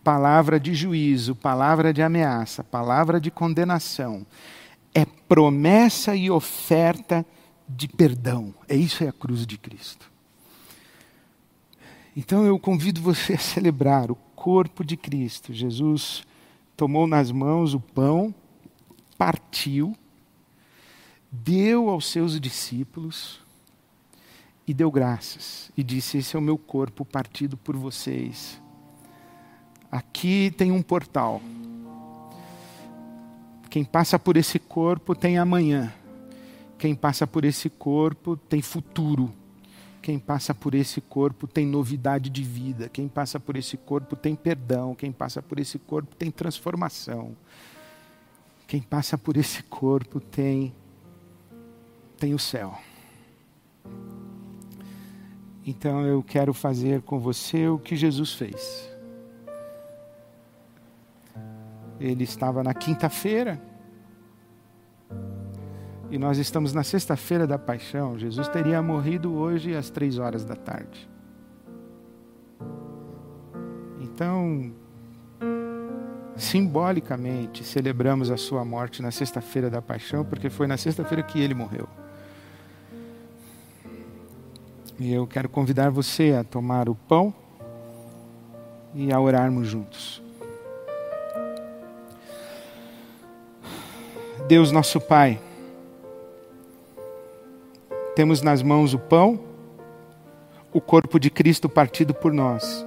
palavra 0.01 0.57
de 0.57 0.73
juízo, 0.73 1.35
palavra 1.35 1.93
de 1.93 2.01
ameaça, 2.01 2.63
palavra 2.63 3.19
de 3.19 3.29
condenação. 3.29 4.25
É 4.93 5.03
promessa 5.05 6.15
e 6.15 6.31
oferta 6.31 7.25
de 7.67 7.89
perdão. 7.89 8.55
É 8.65 8.77
isso 8.77 9.03
é 9.03 9.09
a 9.09 9.13
cruz 9.13 9.45
de 9.45 9.57
Cristo. 9.57 10.09
Então 12.15 12.45
eu 12.45 12.57
convido 12.57 13.01
você 13.01 13.33
a 13.33 13.37
celebrar 13.37 14.09
o 14.09 14.15
corpo 14.37 14.85
de 14.85 14.95
Cristo. 14.95 15.53
Jesus 15.53 16.23
tomou 16.77 17.05
nas 17.05 17.29
mãos 17.29 17.73
o 17.73 17.79
pão, 17.81 18.33
partiu 19.17 19.93
deu 21.31 21.89
aos 21.89 22.07
seus 22.07 22.39
discípulos 22.39 23.39
e 24.67 24.73
deu 24.73 24.91
graças 24.91 25.71
e 25.77 25.83
disse: 25.83 26.17
Esse 26.17 26.35
é 26.35 26.39
o 26.39 26.41
meu 26.41 26.57
corpo 26.57 27.05
partido 27.05 27.55
por 27.57 27.75
vocês. 27.75 28.61
Aqui 29.91 30.53
tem 30.57 30.71
um 30.71 30.81
portal. 30.81 31.41
Quem 33.69 33.83
passa 33.83 34.19
por 34.19 34.37
esse 34.37 34.59
corpo 34.59 35.15
tem 35.15 35.37
amanhã. 35.37 35.93
Quem 36.77 36.93
passa 36.93 37.25
por 37.25 37.45
esse 37.45 37.69
corpo 37.69 38.35
tem 38.35 38.61
futuro. 38.61 39.33
Quem 40.01 40.19
passa 40.19 40.53
por 40.53 40.73
esse 40.73 41.01
corpo 41.01 41.47
tem 41.47 41.65
novidade 41.65 42.29
de 42.29 42.43
vida. 42.43 42.87
Quem 42.89 43.07
passa 43.07 43.39
por 43.39 43.55
esse 43.57 43.75
corpo 43.77 44.15
tem 44.15 44.35
perdão. 44.35 44.95
Quem 44.95 45.11
passa 45.11 45.41
por 45.41 45.59
esse 45.59 45.79
corpo 45.79 46.15
tem 46.15 46.31
transformação. 46.31 47.35
Quem 48.67 48.81
passa 48.81 49.17
por 49.17 49.37
esse 49.37 49.63
corpo 49.63 50.19
tem 50.19 50.73
tem 52.17 52.33
o 52.33 52.39
céu. 52.39 52.77
Então 55.65 56.05
eu 56.05 56.23
quero 56.23 56.53
fazer 56.53 57.01
com 57.01 57.19
você 57.19 57.67
o 57.67 57.77
que 57.77 57.95
Jesus 57.95 58.33
fez. 58.33 58.89
Ele 61.99 62.23
estava 62.23 62.63
na 62.63 62.73
quinta-feira 62.73 63.61
e 66.09 66.17
nós 66.17 66.37
estamos 66.37 66.73
na 66.73 66.83
sexta-feira 66.83 67.45
da 67.45 67.59
paixão. 67.59 68.17
Jesus 68.17 68.47
teria 68.47 68.81
morrido 68.81 69.33
hoje 69.33 69.75
às 69.75 69.89
três 69.89 70.17
horas 70.17 70.45
da 70.45 70.55
tarde. 70.55 71.09
Então, 73.99 74.71
simbolicamente, 76.37 77.63
celebramos 77.63 78.31
a 78.31 78.37
sua 78.37 78.63
morte 78.63 79.01
na 79.01 79.11
sexta-feira 79.11 79.69
da 79.69 79.81
paixão, 79.81 80.23
porque 80.23 80.49
foi 80.49 80.65
na 80.65 80.77
sexta-feira 80.77 81.23
que 81.23 81.41
ele 81.41 81.53
morreu. 81.53 81.89
E 84.99 85.13
eu 85.13 85.27
quero 85.27 85.47
convidar 85.47 85.91
você 85.91 86.33
a 86.33 86.43
tomar 86.43 86.89
o 86.89 86.95
pão 86.95 87.33
e 88.95 89.13
a 89.13 89.19
orarmos 89.19 89.67
juntos. 89.67 90.21
Deus 94.47 94.71
nosso 94.71 94.99
Pai, 94.99 95.39
temos 98.15 98.41
nas 98.41 98.63
mãos 98.63 98.95
o 98.95 98.99
pão, 98.99 99.39
o 100.73 100.81
corpo 100.81 101.19
de 101.19 101.29
Cristo 101.29 101.69
partido 101.69 102.13
por 102.13 102.33
nós. 102.33 102.83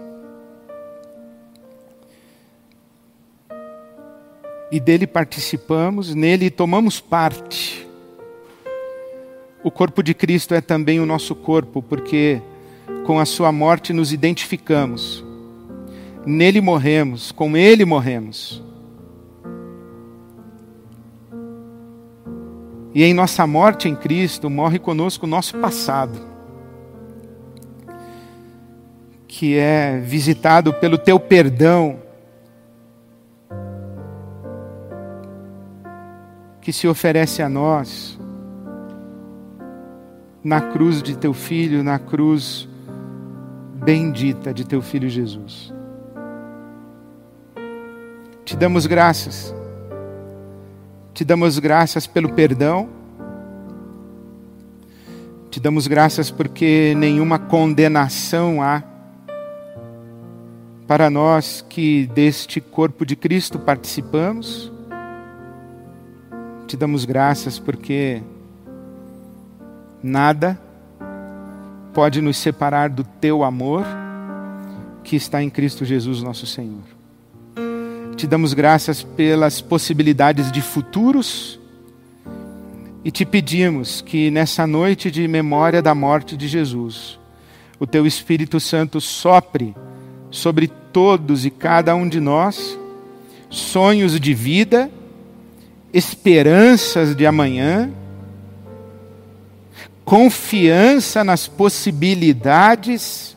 E 4.73 4.81
dele 4.81 5.07
participamos, 5.07 6.13
nele 6.15 6.51
tomamos 6.51 7.01
parte. 7.01 7.90
O 9.63 9.71
corpo 9.71 10.03
de 10.03 10.15
Cristo 10.15 10.55
é 10.55 10.61
também 10.61 11.01
o 11.01 11.07
nosso 11.07 11.35
corpo, 11.35 11.83
porque 11.83 12.41
com 13.05 13.19
a 13.19 13.27
sua 13.27 13.53
morte 13.53 13.93
nos 13.93 14.11
identificamos. 14.13 15.23
Nele 16.25 16.61
morremos, 16.61 17.31
com 17.31 17.57
ele 17.57 17.85
morremos. 17.85 18.63
E 22.95 23.05
em 23.05 23.13
nossa 23.13 23.47
morte 23.47 23.89
em 23.89 23.95
Cristo 23.95 24.49
morre 24.49 24.79
conosco 24.79 25.27
o 25.27 25.29
nosso 25.29 25.59
passado, 25.59 26.19
que 29.29 29.57
é 29.57 30.01
visitado 30.01 30.73
pelo 30.73 30.97
teu 30.97 31.21
perdão, 31.21 31.99
que 36.63 36.73
se 36.73 36.89
oferece 36.89 37.43
a 37.43 37.49
nós 37.49 38.20
na 40.43 40.61
cruz 40.61 41.03
de 41.03 41.17
teu 41.17 41.33
filho, 41.33 41.83
na 41.83 41.99
cruz 41.99 42.69
bendita 43.85 44.53
de 44.53 44.67
teu 44.67 44.83
filho 44.83 45.09
Jesus. 45.09 45.73
Te 48.45 48.57
damos 48.57 48.87
graças 48.87 49.55
te 51.21 51.25
damos 51.25 51.59
graças 51.59 52.07
pelo 52.07 52.33
perdão. 52.33 52.89
Te 55.51 55.61
damos 55.61 55.87
graças 55.87 56.31
porque 56.31 56.95
nenhuma 56.97 57.39
condenação 57.39 58.63
há 58.63 58.83
para 60.87 61.11
nós 61.11 61.63
que 61.69 62.07
deste 62.15 62.59
corpo 62.59 63.05
de 63.05 63.17
Cristo 63.17 63.59
participamos. 63.59 64.73
Te 66.67 66.75
damos 66.75 67.05
graças 67.05 67.59
porque 67.59 68.23
nada 70.03 70.61
pode 71.93 72.21
nos 72.21 72.37
separar 72.37 72.89
do 72.89 73.05
teu 73.05 73.43
amor 73.43 73.85
que 75.03 75.17
está 75.17 75.43
em 75.43 75.51
Cristo 75.51 75.85
Jesus, 75.85 76.23
nosso 76.23 76.47
Senhor. 76.47 76.83
Te 78.17 78.27
damos 78.27 78.53
graças 78.53 79.03
pelas 79.03 79.61
possibilidades 79.61 80.53
de 80.53 80.61
futuros 80.61 81.59
e 83.03 83.11
te 83.11 83.25
pedimos 83.25 84.03
que 84.03 84.31
nessa 84.31 84.67
noite 84.67 85.11
de 85.11 85.27
memória 85.27 85.81
da 85.81 85.95
morte 85.95 86.37
de 86.37 86.47
Jesus, 86.47 87.19
o 87.79 87.87
teu 87.87 88.07
Espírito 88.07 88.61
Santo 88.61 89.01
sopre 89.01 89.75
sobre 90.31 90.69
todos 90.93 91.45
e 91.45 91.51
cada 91.51 91.95
um 91.95 92.09
de 92.09 92.21
nós 92.21 92.79
sonhos 93.49 94.19
de 94.21 94.33
vida, 94.33 94.89
esperanças 95.93 97.17
de 97.17 97.27
amanhã, 97.27 97.91
confiança 100.05 101.23
nas 101.23 101.47
possibilidades 101.47 103.37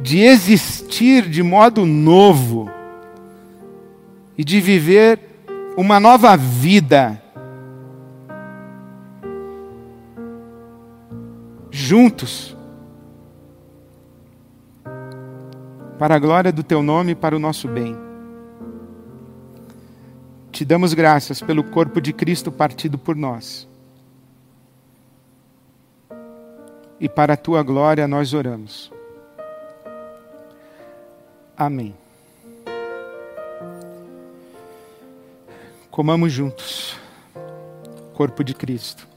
de 0.00 0.20
existir 0.20 1.28
de 1.28 1.42
modo 1.42 1.84
novo 1.84 2.70
e 4.36 4.44
de 4.44 4.60
viver 4.60 5.18
uma 5.76 6.00
nova 6.00 6.36
vida 6.36 7.20
juntos 11.70 12.56
para 15.98 16.14
a 16.14 16.18
glória 16.18 16.50
do 16.50 16.62
teu 16.62 16.82
nome 16.82 17.12
e 17.12 17.14
para 17.14 17.36
o 17.36 17.38
nosso 17.38 17.68
bem. 17.68 17.94
Te 20.50 20.64
damos 20.64 20.94
graças 20.94 21.42
pelo 21.42 21.62
corpo 21.62 22.00
de 22.00 22.12
Cristo 22.12 22.50
partido 22.50 22.98
por 22.98 23.14
nós. 23.14 23.69
E 27.00 27.08
para 27.08 27.32
a 27.32 27.36
tua 27.36 27.62
glória 27.62 28.06
nós 28.06 28.34
oramos. 28.34 28.92
Amém. 31.56 31.94
Comamos 35.90 36.32
juntos, 36.32 36.96
corpo 38.14 38.44
de 38.44 38.54
Cristo. 38.54 39.08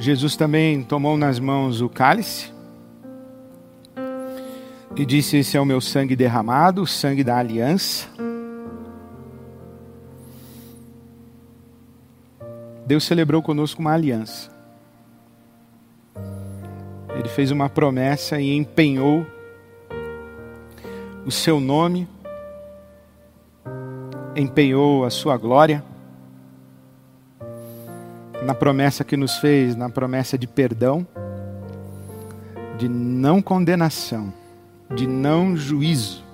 Jesus 0.00 0.34
também 0.34 0.82
tomou 0.82 1.18
nas 1.18 1.38
mãos 1.38 1.82
o 1.82 1.88
cálice 1.88 2.50
e 4.96 5.04
disse: 5.04 5.36
Esse 5.36 5.58
é 5.58 5.60
o 5.60 5.64
meu 5.66 5.78
sangue 5.78 6.16
derramado, 6.16 6.80
o 6.80 6.86
sangue 6.86 7.22
da 7.22 7.36
aliança. 7.36 8.08
Deus 12.86 13.04
celebrou 13.04 13.42
conosco 13.42 13.82
uma 13.82 13.92
aliança. 13.92 14.50
Ele 17.14 17.28
fez 17.28 17.50
uma 17.50 17.68
promessa 17.68 18.40
e 18.40 18.56
empenhou 18.56 19.26
o 21.26 21.30
seu 21.30 21.60
nome, 21.60 22.08
empenhou 24.34 25.04
a 25.04 25.10
sua 25.10 25.36
glória 25.36 25.89
na 28.42 28.54
promessa 28.54 29.04
que 29.04 29.16
nos 29.16 29.36
fez, 29.38 29.76
na 29.76 29.88
promessa 29.88 30.36
de 30.38 30.46
perdão, 30.46 31.06
de 32.78 32.88
não 32.88 33.42
condenação 33.42 34.32
de 34.94 35.06
não 35.06 35.56
juízo, 35.56 36.24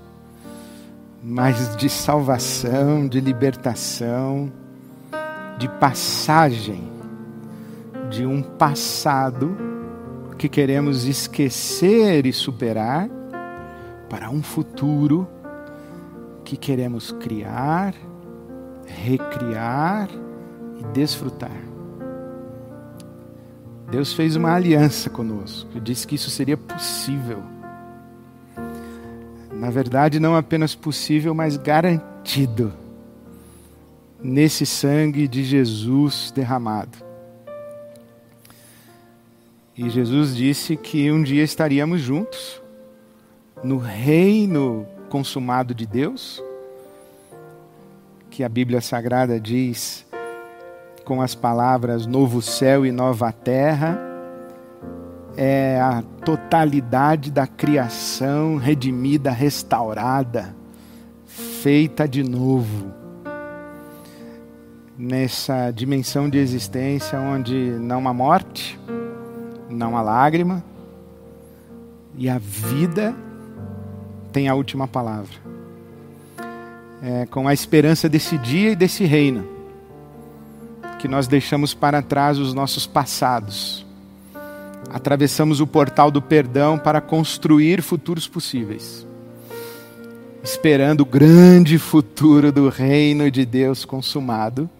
mas 1.23 1.77
de 1.77 1.89
salvação, 1.89 3.07
de 3.07 3.21
libertação, 3.21 4.51
de 5.59 5.69
passagem 5.69 6.97
de 8.11 8.25
um 8.25 8.41
passado 8.41 9.57
que 10.39 10.49
queremos 10.49 11.07
esquecer 11.07 12.25
e 12.25 12.33
superar 12.33 13.09
para 14.09 14.31
um 14.31 14.43
futuro 14.43 15.27
que 16.45 16.57
queremos 16.57 17.11
criar, 17.11 17.95
recriar 18.87 20.09
e 20.79 20.85
desfrutar. 20.93 21.76
Deus 23.91 24.13
fez 24.13 24.37
uma 24.37 24.53
aliança 24.53 25.09
conosco 25.09 25.71
e 25.75 25.81
disse 25.81 26.07
que 26.07 26.17
isso 26.17 26.31
seria 26.31 26.57
possível 26.57 27.43
na 29.57 29.71
verdade, 29.71 30.21
não 30.21 30.37
apenas 30.37 30.75
possível, 30.75 31.35
mas 31.35 31.57
garantido 31.57 32.73
nesse 34.23 34.67
sangue 34.67 35.27
de 35.27 35.43
Jesus 35.43 36.31
derramado. 36.31 36.99
E 39.77 39.89
Jesus 39.89 40.37
disse 40.37 40.77
que 40.77 41.11
um 41.11 41.23
dia 41.23 41.43
estaríamos 41.43 42.01
juntos 42.01 42.61
no 43.65 43.79
reino 43.79 44.87
consumado 45.09 45.75
de 45.75 45.87
Deus, 45.87 46.43
que 48.31 48.45
a 48.45 48.49
Bíblia 48.49 48.83
Sagrada 48.83 49.41
diz 49.41 50.06
com 51.07 51.23
as 51.23 51.37
palavras 51.37 52.05
novo 52.05 52.43
céu 52.43 52.85
e 52.85 52.91
nova 52.91 53.31
terra 53.31 53.97
é 55.37 55.81
a 55.81 56.03
totalidade 56.25 57.31
da 57.31 57.47
criação 57.47 58.57
redimida, 58.57 59.31
restaurada, 59.31 60.53
feita 61.27 62.09
de 62.09 62.25
novo. 62.25 62.93
Nessa 64.99 65.71
dimensão 65.71 66.29
de 66.29 66.39
existência 66.39 67.21
onde 67.21 67.55
não 67.55 68.09
há 68.09 68.13
morte, 68.13 68.77
não 69.71 69.97
há 69.97 70.03
lágrima, 70.03 70.65
e 72.17 72.29
a 72.29 72.39
vida 72.39 73.15
tem 74.33 74.49
a 74.49 74.55
última 74.55 74.89
palavra. 74.89 75.37
É, 77.01 77.27
com 77.27 77.47
a 77.47 77.53
esperança 77.53 78.09
desse 78.09 78.37
dia 78.39 78.73
e 78.73 78.77
desse 78.77 79.05
reino, 79.05 79.56
que 80.99 81.09
nós 81.09 81.27
deixamos 81.27 81.75
para 81.75 82.03
trás 82.03 82.39
os 82.39 82.55
nossos 82.55 82.87
passados 82.87 83.87
atravessamos 84.91 85.61
o 85.61 85.67
portal 85.67 86.11
do 86.11 86.23
perdão 86.23 86.79
para 86.79 87.01
construir 87.01 87.83
futuros 87.83 88.29
possíveis, 88.29 89.07
esperando 90.43 91.01
o 91.03 91.07
grande 91.07 91.79
futuro 91.79 92.53
do 92.53 92.69
reino 92.69 93.31
de 93.31 93.45
Deus 93.45 93.85
consumado, 93.85 94.71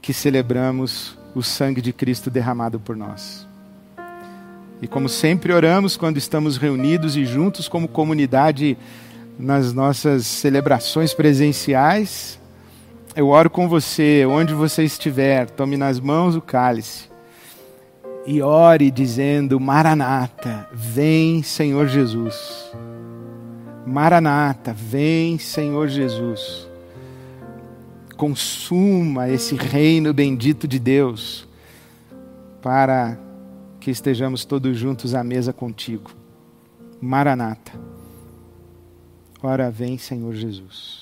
que 0.00 0.12
celebramos 0.12 1.16
o 1.34 1.42
sangue 1.42 1.80
de 1.80 1.92
Cristo 1.92 2.30
derramado 2.30 2.78
por 2.78 2.96
nós. 2.96 3.46
E 4.80 4.88
como 4.88 5.08
sempre 5.08 5.52
oramos 5.52 5.96
quando 5.96 6.16
estamos 6.16 6.56
reunidos 6.56 7.16
e 7.16 7.24
juntos 7.24 7.68
como 7.68 7.86
comunidade 7.86 8.76
nas 9.38 9.72
nossas 9.72 10.26
celebrações 10.26 11.14
presenciais, 11.14 12.38
eu 13.14 13.28
oro 13.28 13.50
com 13.50 13.68
você, 13.68 14.24
onde 14.26 14.54
você 14.54 14.84
estiver, 14.84 15.50
tome 15.50 15.76
nas 15.76 16.00
mãos 16.00 16.34
o 16.34 16.40
cálice 16.40 17.12
e 18.26 18.40
ore 18.40 18.90
dizendo: 18.90 19.58
Maranata, 19.58 20.68
vem 20.72 21.42
Senhor 21.42 21.88
Jesus. 21.88 22.72
Maranata, 23.86 24.72
vem 24.72 25.38
Senhor 25.38 25.88
Jesus. 25.88 26.68
Consuma 28.16 29.28
esse 29.28 29.56
reino 29.56 30.14
bendito 30.14 30.68
de 30.68 30.78
Deus 30.78 31.48
para 32.60 33.18
que 33.80 33.90
estejamos 33.90 34.44
todos 34.44 34.78
juntos 34.78 35.14
à 35.14 35.24
mesa 35.24 35.52
contigo. 35.52 36.12
Maranata. 37.00 37.72
Ora 39.42 39.72
vem, 39.72 39.98
Senhor 39.98 40.32
Jesus. 40.34 41.01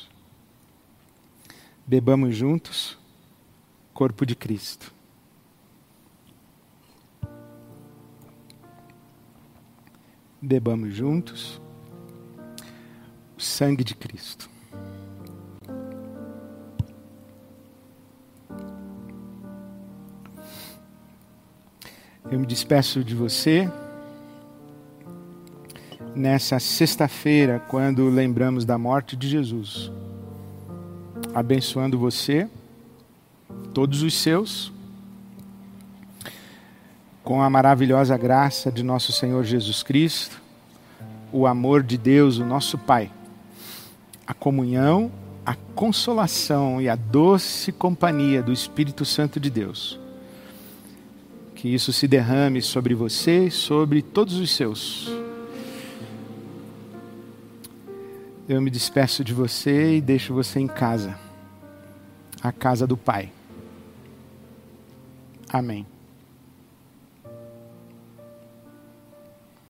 Bebamos 1.90 2.36
juntos, 2.36 2.96
corpo 3.92 4.24
de 4.24 4.36
Cristo. 4.36 4.94
Bebamos 10.40 10.94
juntos 10.94 11.60
o 13.36 13.42
sangue 13.42 13.82
de 13.82 13.96
Cristo. 13.96 14.48
Eu 22.30 22.38
me 22.38 22.46
despeço 22.46 23.02
de 23.02 23.16
você 23.16 23.68
nessa 26.14 26.60
sexta-feira, 26.60 27.58
quando 27.58 28.08
lembramos 28.08 28.64
da 28.64 28.78
morte 28.78 29.16
de 29.16 29.28
Jesus, 29.28 29.90
abençoando 31.34 31.98
você, 31.98 32.48
todos 33.72 34.02
os 34.02 34.14
seus, 34.14 34.72
com 37.22 37.42
a 37.42 37.50
maravilhosa 37.50 38.16
graça 38.16 38.70
de 38.70 38.82
nosso 38.82 39.12
Senhor 39.12 39.44
Jesus 39.44 39.82
Cristo, 39.82 40.40
o 41.32 41.46
amor 41.46 41.82
de 41.82 41.96
Deus, 41.96 42.38
o 42.38 42.44
nosso 42.44 42.76
Pai, 42.76 43.10
a 44.26 44.34
comunhão, 44.34 45.10
a 45.44 45.54
consolação 45.54 46.80
e 46.80 46.88
a 46.88 46.96
doce 46.96 47.72
companhia 47.72 48.42
do 48.42 48.52
Espírito 48.52 49.04
Santo 49.04 49.38
de 49.38 49.50
Deus 49.50 50.00
que 51.60 51.68
isso 51.68 51.92
se 51.92 52.08
derrame 52.08 52.62
sobre 52.62 52.94
você 52.94 53.48
e 53.48 53.50
sobre 53.50 54.00
todos 54.00 54.36
os 54.36 54.50
seus. 54.50 55.10
Eu 58.50 58.60
me 58.60 58.68
despeço 58.68 59.22
de 59.22 59.32
você 59.32 59.98
e 59.98 60.00
deixo 60.00 60.34
você 60.34 60.58
em 60.58 60.66
casa, 60.66 61.16
a 62.42 62.50
casa 62.50 62.84
do 62.84 62.96
Pai. 62.96 63.30
Amém. 65.48 65.86